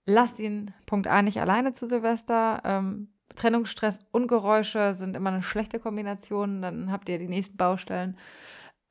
[0.05, 2.61] lasst ihn Punkt A nicht alleine zu Silvester.
[2.63, 6.61] Ähm, Trennungsstress und Geräusche sind immer eine schlechte Kombination.
[6.61, 8.17] Dann habt ihr die nächsten Baustellen.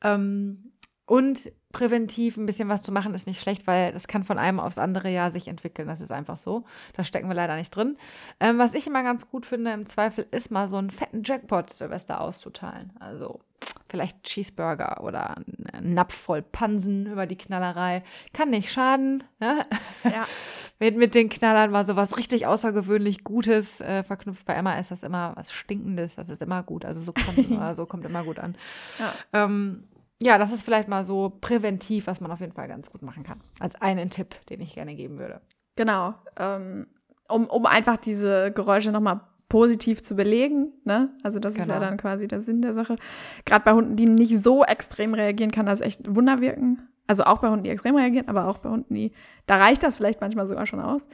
[0.03, 0.72] Ähm,
[1.07, 4.61] und präventiv ein bisschen was zu machen, ist nicht schlecht, weil das kann von einem
[4.61, 5.88] aufs andere Jahr sich entwickeln.
[5.88, 6.64] Das ist einfach so.
[6.94, 7.96] Da stecken wir leider nicht drin.
[8.40, 11.70] Ähm, was ich immer ganz gut finde, im Zweifel, ist mal so einen fetten Jackpot
[11.70, 12.92] Silvester auszuteilen.
[13.00, 13.40] Also
[13.88, 18.03] vielleicht Cheeseburger oder einen Napf voll Pansen über die Knallerei.
[18.32, 19.22] Kann nicht schaden.
[19.40, 19.66] Ne?
[20.05, 20.26] Ja.
[20.78, 24.46] mit, mit den Knallern mal so was richtig außergewöhnlich Gutes äh, verknüpft.
[24.46, 26.14] Bei Emma ist das immer was Stinkendes.
[26.14, 26.84] Das ist immer gut.
[26.84, 28.57] Also so kommt, so kommt immer gut an.
[28.98, 29.14] Ja.
[29.32, 29.84] Ähm,
[30.23, 33.25] ja, das ist vielleicht mal so präventiv, was man auf jeden Fall ganz gut machen
[33.25, 33.41] kann.
[33.59, 35.41] Als einen Tipp, den ich gerne geben würde.
[35.75, 36.14] Genau.
[36.37, 36.87] Ähm,
[37.29, 40.73] um, um einfach diese Geräusche nochmal positiv zu belegen.
[40.85, 41.11] Ne?
[41.25, 41.64] Also das genau.
[41.64, 41.87] ist ja genau.
[41.87, 42.97] dann quasi der Sinn der Sache.
[43.45, 46.89] Gerade bei Hunden, die nicht so extrem reagieren, kann das echt Wunder wirken.
[47.09, 49.12] Also auch bei Hunden, die extrem reagieren, aber auch bei Hunden, die,
[49.47, 51.09] da reicht das vielleicht manchmal sogar schon aus.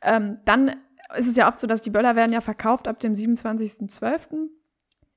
[0.00, 0.68] Ähm, dann
[1.16, 4.48] ist es ja oft so, dass die Böller werden ja verkauft ab dem 27.12.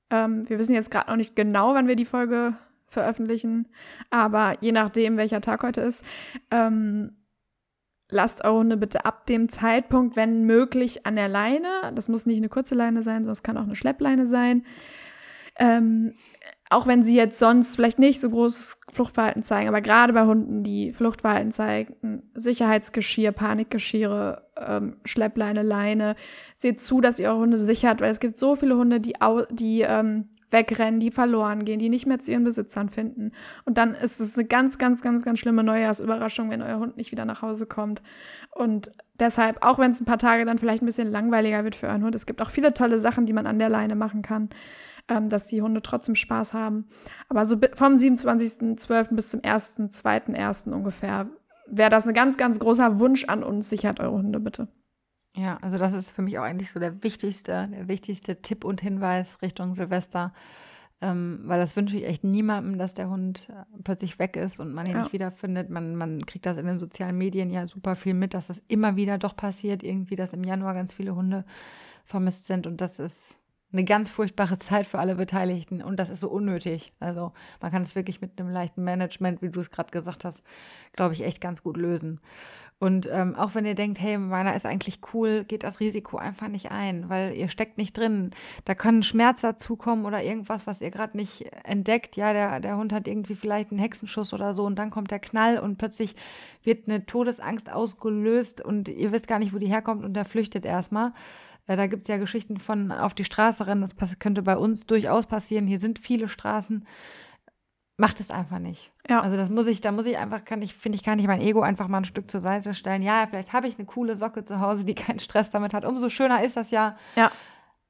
[0.10, 2.56] Ähm, wir wissen jetzt gerade noch nicht genau, wann wir die Folge
[2.88, 3.68] veröffentlichen.
[4.10, 6.04] Aber je nachdem, welcher Tag heute ist,
[6.52, 7.18] ähm,
[8.10, 11.92] lasst eure Hunde bitte ab dem Zeitpunkt, wenn möglich, an der Leine.
[11.94, 14.66] Das muss nicht eine kurze Leine sein, sondern es kann auch eine Schleppleine sein.
[15.58, 16.14] Ähm,
[16.70, 20.64] auch wenn sie jetzt sonst vielleicht nicht so großes Fluchtverhalten zeigen, aber gerade bei Hunden,
[20.64, 26.16] die Fluchtverhalten zeigen, Sicherheitsgeschirr, Panikgeschirre, ähm, Schleppleine, Leine,
[26.56, 29.14] seht zu, dass ihr eure Hunde sichert, weil es gibt so viele Hunde, die,
[29.52, 33.32] die ähm, wegrennen, die verloren gehen, die nicht mehr zu ihren Besitzern finden.
[33.66, 37.12] Und dann ist es eine ganz, ganz, ganz, ganz schlimme Neujahrsüberraschung, wenn euer Hund nicht
[37.12, 38.02] wieder nach Hause kommt.
[38.52, 41.88] Und deshalb, auch wenn es ein paar Tage dann vielleicht ein bisschen langweiliger wird für
[41.88, 44.50] euren Hund, es gibt auch viele tolle Sachen, die man an der Leine machen kann,
[45.08, 46.88] ähm, dass die Hunde trotzdem Spaß haben.
[47.30, 49.16] Aber so vom 27.12.
[49.16, 50.68] bis zum 1., 2., 1.
[50.68, 51.28] ungefähr
[51.68, 53.70] wäre das ein ganz, ganz großer Wunsch an uns.
[53.70, 54.68] Sichert eure Hunde bitte.
[55.36, 58.82] Ja, also das ist für mich auch eigentlich so der wichtigste, der wichtigste Tipp und
[58.82, 60.32] Hinweis Richtung Silvester.
[61.02, 64.74] Ähm, weil das wünsche ich echt niemandem, dass der Hund äh, plötzlich weg ist und
[64.74, 65.02] man ihn ja.
[65.02, 65.70] nicht wiederfindet.
[65.70, 68.96] Man, man kriegt das in den sozialen Medien ja super viel mit, dass das immer
[68.96, 71.44] wieder doch passiert, irgendwie, dass im Januar ganz viele Hunde
[72.06, 72.66] vermisst sind.
[72.66, 73.40] Und das ist
[73.74, 76.94] eine ganz furchtbare Zeit für alle Beteiligten und das ist so unnötig.
[77.00, 80.44] Also man kann es wirklich mit einem leichten Management, wie du es gerade gesagt hast,
[80.94, 82.22] glaube ich, echt ganz gut lösen.
[82.78, 86.49] Und ähm, auch wenn ihr denkt, hey, meiner ist eigentlich cool, geht das Risiko einfach
[86.49, 88.32] nicht ein, weil ihr steckt nicht drin.
[88.65, 92.17] Da kann ein Schmerz dazukommen oder irgendwas, was ihr gerade nicht entdeckt.
[92.17, 95.19] Ja, der, der Hund hat irgendwie vielleicht einen Hexenschuss oder so und dann kommt der
[95.19, 96.17] Knall und plötzlich
[96.63, 100.65] wird eine Todesangst ausgelöst und ihr wisst gar nicht, wo die herkommt und der flüchtet
[100.65, 101.13] erstmal.
[101.67, 104.86] Äh, da gibt es ja Geschichten von auf die Straße rennen, das könnte bei uns
[104.86, 105.65] durchaus passieren.
[105.65, 106.86] Hier sind viele Straßen
[107.98, 108.89] macht es einfach nicht.
[109.10, 109.22] Ja.
[109.22, 111.41] Also das muss ich, da muss ich einfach, kann ich, finde ich, kann ich mein
[111.41, 113.02] Ego einfach mal ein Stück zur Seite stellen.
[113.02, 115.86] Ja, vielleicht habe ich eine coole Socke zu Hause, die keinen Stress damit hat.
[115.86, 116.98] Umso schöner ist das ja.
[117.16, 117.32] Ja.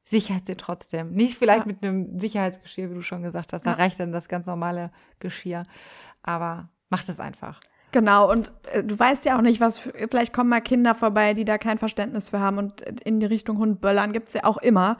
[0.07, 1.11] Sichert sie trotzdem.
[1.13, 1.65] Nicht vielleicht Ja.
[1.65, 3.65] mit einem Sicherheitsgeschirr, wie du schon gesagt hast.
[3.65, 3.75] Da Ja.
[3.77, 5.63] reicht dann das ganz normale Geschirr.
[6.21, 7.59] Aber macht es einfach.
[7.91, 11.33] Genau, und äh, du weißt ja auch nicht, was, für, vielleicht kommen mal Kinder vorbei,
[11.33, 14.57] die da kein Verständnis für haben und in die Richtung Hund böllern gibt's ja auch
[14.57, 14.97] immer.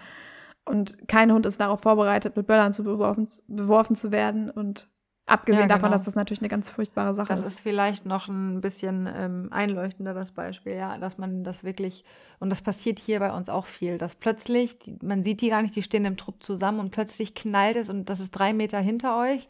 [0.64, 4.50] Und kein Hund ist darauf vorbereitet, mit Böllern zu beworfen, beworfen zu werden.
[4.50, 4.88] Und
[5.26, 5.94] abgesehen Ja, davon, genau.
[5.94, 7.48] dass das natürlich eine ganz furchtbare Sache Das ist.
[7.48, 12.04] ist vielleicht noch ein bisschen ähm, einleuchtender, das Beispiel, ja, dass man das wirklich,
[12.40, 15.76] und das passiert hier bei uns auch viel, dass plötzlich, man sieht die gar nicht,
[15.76, 19.20] die stehen im Trupp zusammen und plötzlich knallt es und das ist drei Meter hinter
[19.20, 19.48] euch.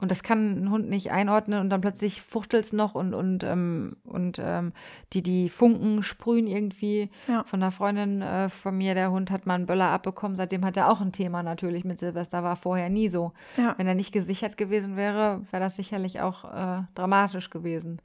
[0.00, 3.42] Und das kann ein Hund nicht einordnen und dann plötzlich fuchtelt es noch und, und,
[3.42, 4.72] ähm, und ähm,
[5.12, 7.10] die, die Funken sprühen irgendwie.
[7.26, 7.42] Ja.
[7.42, 10.76] Von einer Freundin äh, von mir, der Hund hat mal einen Böller abbekommen, seitdem hat
[10.76, 13.32] er auch ein Thema natürlich mit Silvester, war vorher nie so.
[13.56, 13.74] Ja.
[13.76, 18.00] Wenn er nicht gesichert gewesen wäre, wäre das sicherlich auch äh, dramatisch gewesen.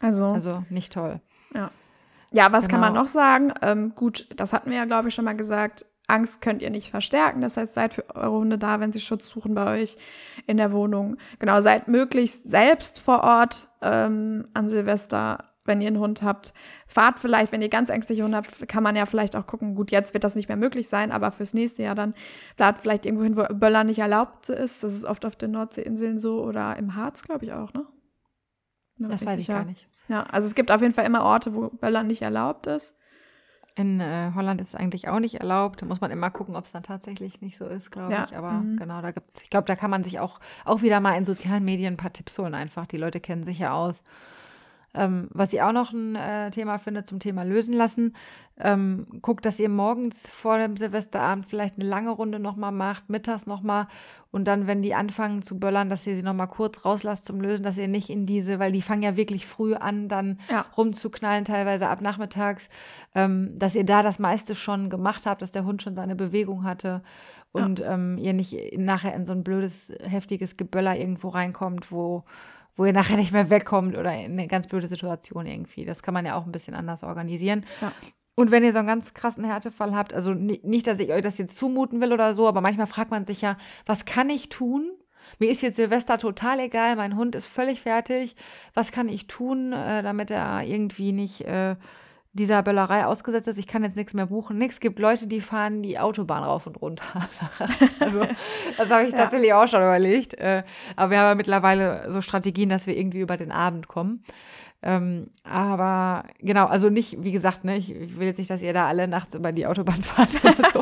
[0.00, 1.20] Also, Also nicht toll.
[1.54, 1.70] ja.
[2.30, 3.02] Ja, was kann man Genau.
[3.04, 3.54] noch sagen?
[3.62, 5.86] Ähm, gut, das hatten wir ja, glaube ich, schon mal gesagt.
[6.08, 7.40] Angst könnt ihr nicht verstärken.
[7.40, 9.96] Das heißt, seid für eure Hunde da, wenn sie Schutz suchen bei euch
[10.46, 11.18] in der Wohnung.
[11.38, 16.54] Genau, seid möglichst selbst vor Ort ähm, an Silvester, wenn ihr einen Hund habt.
[16.86, 19.90] Fahrt vielleicht, wenn ihr ganz ängstliche Hunde habt, kann man ja vielleicht auch gucken, gut,
[19.90, 22.14] jetzt wird das nicht mehr möglich sein, aber fürs nächste Jahr dann
[22.56, 24.82] fahrt vielleicht irgendwo hin, wo Böller nicht erlaubt ist.
[24.82, 27.86] Das ist oft auf den Nordseeinseln so oder im Harz, glaube ich auch, ne?
[28.98, 29.58] Das weiß ich sicher.
[29.58, 29.86] gar nicht.
[30.08, 32.97] Ja, also es gibt auf jeden Fall immer Orte, wo Böllern nicht erlaubt ist.
[33.78, 35.80] In äh, Holland ist es eigentlich auch nicht erlaubt.
[35.80, 38.36] Da muss man immer gucken, ob es dann tatsächlich nicht so ist, glaube Ja, ich.
[38.36, 38.76] Aber mhm.
[38.76, 41.64] genau, da gibt's, ich glaube, da kann man sich auch, auch wieder mal in sozialen
[41.64, 42.86] Medien ein paar Tipps holen einfach.
[42.86, 44.02] Die Leute kennen sich ja aus.
[44.94, 48.16] Ähm, was ich auch noch ein äh, Thema finde zum Thema lösen lassen,
[48.60, 53.46] ähm, guckt, dass ihr morgens vor dem Silvesterabend vielleicht eine lange Runde nochmal macht, mittags
[53.46, 53.86] nochmal
[54.30, 57.62] und dann, wenn die anfangen zu böllern, dass ihr sie nochmal kurz rauslasst zum Lösen,
[57.62, 60.66] dass ihr nicht in diese, weil die fangen ja wirklich früh an, dann Ja.
[60.76, 62.68] rumzuknallen, teilweise ab nachmittags,
[63.14, 66.64] ähm, dass ihr da das meiste schon gemacht habt, dass der Hund schon seine Bewegung
[66.64, 67.02] hatte
[67.52, 72.24] und ähm, ihr nicht nachher in so ein blödes, heftiges Geböller irgendwo reinkommt, wo,
[72.76, 75.84] wo ihr nachher nicht mehr wegkommt oder in eine ganz blöde Situation irgendwie.
[75.86, 77.64] Das kann man ja auch ein bisschen anders organisieren.
[77.80, 77.90] Ja.
[78.38, 81.22] Und wenn ihr so einen ganz krassen Härtefall habt, also ni- nicht, dass ich euch
[81.22, 84.48] das jetzt zumuten will oder so, aber manchmal fragt man sich ja, was kann ich
[84.48, 84.90] tun?
[85.40, 88.36] Mir ist jetzt Silvester total egal, mein Hund ist völlig fertig.
[88.74, 91.74] Was kann ich tun, äh, damit er irgendwie nicht äh,
[92.32, 93.58] dieser Böllerei ausgesetzt ist?
[93.58, 94.56] Ich kann jetzt nichts mehr buchen.
[94.56, 97.04] Nichts gibt Leute, die fahren die Autobahn rauf und runter.
[97.98, 98.20] also,
[98.78, 99.18] das habe ich Ja.
[99.18, 100.34] tatsächlich auch schon überlegt.
[100.34, 100.62] Äh,
[100.94, 104.22] aber wir haben ja mittlerweile so Strategien, dass wir irgendwie über den Abend kommen.
[104.80, 108.72] Ähm, aber genau, also nicht, wie gesagt, ne, ich, ich will jetzt nicht, dass ihr
[108.72, 110.80] da alle nachts über die Autobahn fahrt oder so.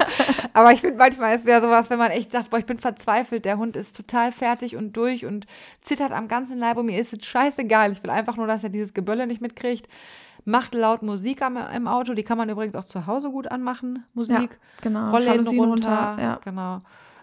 [0.52, 3.46] aber ich finde manchmal ist ja sowas, wenn man echt sagt, boah, ich bin verzweifelt,
[3.46, 5.46] der Hund ist total fertig und durch und
[5.80, 7.92] zittert am ganzen Leib und mir ist es scheißegal.
[7.92, 9.88] Ich will einfach nur, dass er dieses Gebölle nicht mitkriegt.
[10.44, 14.04] Macht laut Musik am, im Auto, die kann man übrigens auch zu Hause gut anmachen,
[14.12, 14.58] Musik.
[14.82, 15.10] Genau.
[15.10, 16.38] Rollläden Jalousien runter, Ja.
[16.44, 16.82] genau.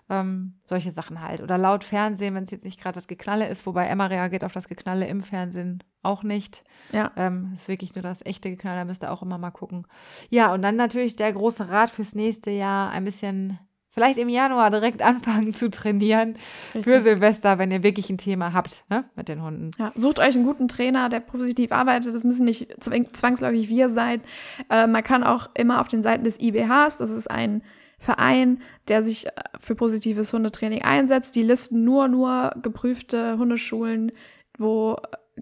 [0.09, 1.41] Ähm, solche Sachen halt.
[1.41, 4.51] Oder laut Fernsehen, wenn es jetzt nicht gerade das Geknalle ist, wobei Emma reagiert auf
[4.51, 6.63] das Geknalle im Fernsehen auch nicht.
[6.91, 7.11] Ja.
[7.15, 9.87] Ähm, ist wirklich nur das echte Geknalle, da müsst ihr auch immer mal gucken.
[10.29, 13.57] Ja, und dann natürlich der große Rat fürs nächste Jahr, ein bisschen,
[13.93, 16.35] vielleicht im Januar direkt anfangen zu trainieren
[16.71, 17.03] für Richtig.
[17.03, 19.71] Silvester, wenn ihr wirklich ein Thema habt ne, mit den Hunden.
[19.77, 22.13] Ja, sucht euch einen guten Trainer, der positiv arbeitet.
[22.13, 22.75] Das müssen nicht
[23.13, 24.21] zwangsläufig wir sein.
[24.69, 27.63] Äh, man kann auch immer auf den Seiten des IBHs, das ist ein
[28.03, 31.35] Verein, der sich äh, für positives Hundetraining einsetzt.
[31.35, 34.11] Die listen nur, nur geprüfte Hundeschulen,
[34.57, 35.41] wo äh,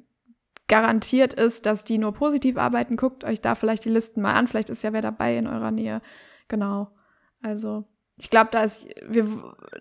[0.68, 2.98] garantiert ist, dass die nur positiv arbeiten.
[2.98, 4.48] Guckt euch da vielleicht die Listen mal an.
[4.48, 6.02] Vielleicht ist ja wer dabei in eurer Nähe.
[6.48, 6.92] Genau.
[7.42, 7.86] Also,
[8.22, 9.26] ich glaube, da ist, wir,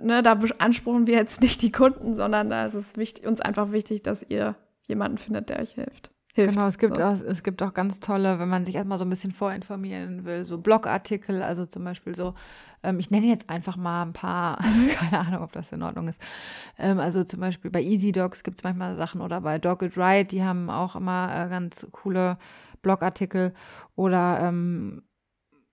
[0.00, 3.70] ne, da beanspruchen wir jetzt nicht die Kunden, sondern da ist es wichtig, uns einfach
[3.70, 6.10] wichtig, dass ihr jemanden findet, der euch hilft.
[6.32, 6.54] Hilft.
[6.54, 7.02] Genau, es gibt, so.
[7.02, 10.46] auch, es gibt auch ganz tolle, wenn man sich erstmal so ein bisschen vorinformieren will,
[10.46, 12.32] so Blogartikel, also zum Beispiel so,
[12.82, 14.58] ähm, ich nenne jetzt einfach mal ein paar,
[14.94, 16.22] keine Ahnung, ob das in Ordnung ist.
[16.78, 19.98] Ähm, also zum Beispiel bei Easy Dogs gibt es manchmal Sachen oder bei Dog It
[19.98, 22.38] Right, die haben auch immer äh, ganz coole
[22.80, 23.52] Blogartikel
[23.96, 25.02] oder ähm,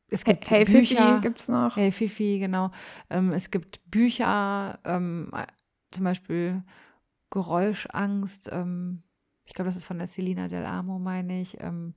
[0.10, 0.80] es gibt hey Bücher.
[0.82, 1.76] Fifi gibt's noch.
[1.76, 2.72] Hey Fifi, genau.
[3.10, 5.32] Ähm, es gibt Bücher, ähm,
[5.92, 6.64] zum Beispiel
[7.30, 8.50] Geräuschangst.
[8.52, 9.04] Ähm,
[9.46, 11.60] ich glaube, das ist von der Selina Del Amo, meine ich.
[11.62, 11.94] Ähm,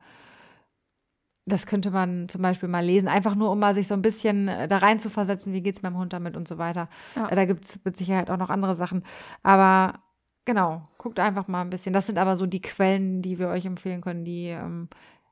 [1.47, 4.49] das könnte man zum Beispiel mal lesen, einfach nur, um mal sich so ein bisschen
[4.49, 6.89] äh, da rein zu versetzen, wie geht es meinem Hund damit und so weiter.
[7.17, 7.29] Ja.
[7.29, 9.03] Äh, Da gibt es mit Sicherheit auch noch andere Sachen.
[9.43, 10.01] Aber
[10.45, 11.93] genau, guckt einfach mal ein bisschen.
[11.93, 14.89] Das sind aber so die Quellen, die wir euch empfehlen können, die ähm,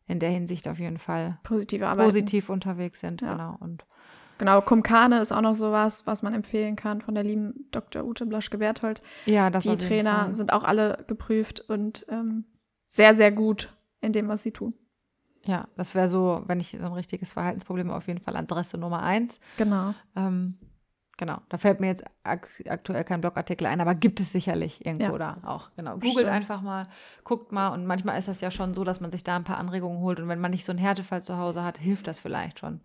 [0.08, 2.06] in der Hinsicht auf jeden Fall Positive Arbeit.
[2.06, 3.20] positiv unterwegs sind.
[3.20, 3.32] Ja.
[3.32, 3.56] Genau.
[3.60, 3.84] Und
[4.38, 4.60] genau.
[4.60, 8.04] Kumkane ist auch noch sowas, was man empfehlen kann von der lieben Dr.
[8.04, 9.02] Ute Blaschke-Berthold.
[9.26, 12.44] Ja, das Die Trainer sind auch alle geprüft und ähm,
[12.88, 14.74] sehr, sehr gut in dem, was sie tun.
[15.44, 19.02] Ja, das wäre so, wenn ich so ein richtiges Verhaltensproblem auf jeden Fall Adresse Nummer
[19.02, 19.38] eins.
[19.56, 19.94] Genau.
[20.16, 20.58] Ähm,
[21.18, 25.12] genau, da fällt mir jetzt ak aktuell kein Blogartikel ein, aber gibt es sicherlich irgendwo
[25.12, 25.18] Ja.
[25.18, 25.70] da auch.
[25.76, 26.86] Genau, googelt einfach mal,
[27.24, 29.58] guckt mal und manchmal ist das ja schon so, dass man sich da ein paar
[29.58, 32.60] Anregungen holt und wenn man nicht so einen Härtefall zu Hause hat, hilft das vielleicht
[32.60, 32.80] schon.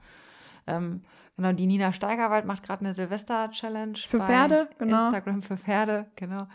[0.67, 1.03] Ähm,
[1.37, 5.05] genau, die Nina Steigerwald macht gerade eine Silvester-Challenge Für bei Pferde, genau.
[5.05, 6.47] Instagram für Pferde, genau.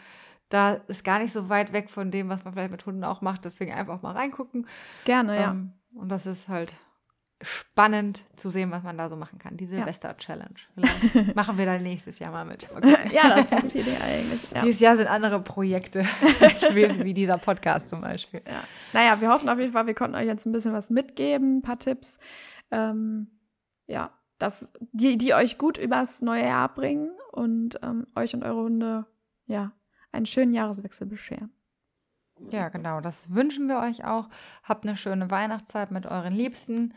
[0.50, 3.20] Da ist gar nicht so weit weg von dem, was man vielleicht mit Hunden auch
[3.20, 4.66] macht, deswegen einfach mal reingucken.
[5.04, 5.50] Gerne, ja.
[5.50, 6.74] Ähm, und das ist halt
[7.40, 9.56] spannend zu sehen, was man da so machen kann.
[9.56, 10.56] Die Silvester-Challenge.
[10.74, 12.68] Vielleicht machen wir da nächstes Jahr mal mit.
[12.74, 12.96] Okay.
[13.12, 14.50] ja, das ist eine gute Idee eigentlich.
[14.50, 14.62] Ja.
[14.62, 16.00] Dieses Jahr sind andere Projekte
[16.60, 18.42] gewesen, wie dieser Podcast zum Beispiel.
[18.46, 18.64] Ja.
[18.92, 21.62] Naja, wir hoffen auf jeden Fall, wir konnten euch jetzt ein bisschen was mitgeben, ein
[21.62, 22.18] paar Tipps.
[22.72, 23.28] Ähm,
[23.86, 28.62] ja, dass die, die euch gut übers neue Jahr bringen und ähm, euch und eure
[28.62, 29.06] Hunde
[29.46, 29.72] ja
[30.10, 31.52] einen schönen Jahreswechsel bescheren.
[32.50, 33.00] Ja, genau.
[33.00, 34.28] Das wünschen wir euch auch.
[34.62, 36.94] Habt eine schöne Weihnachtszeit mit euren Liebsten.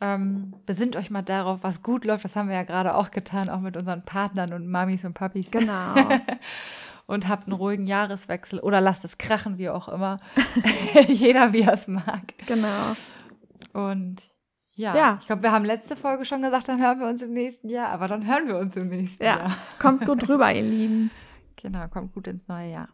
[0.00, 2.24] Ähm, besinnt euch mal darauf, was gut läuft.
[2.24, 5.50] Das haben wir ja gerade auch getan, auch mit unseren Partnern und Mamis und Papis.
[5.50, 5.94] Genau.
[7.06, 10.18] und habt einen ruhigen Jahreswechsel oder lasst es krachen, wie auch immer.
[11.08, 12.34] Jeder, wie er es mag.
[12.46, 12.92] genau.
[13.72, 14.28] Und
[14.74, 15.16] ja, Ja.
[15.20, 17.88] ich glaube, wir haben letzte Folge schon gesagt, dann hören wir uns im nächsten Jahr.
[17.88, 19.38] Aber dann hören wir uns im nächsten Ja.
[19.38, 19.56] Jahr.
[19.78, 21.10] Kommt gut rüber, ihr Lieben.
[21.62, 22.88] Genau, kommt gut ins neue Jahr.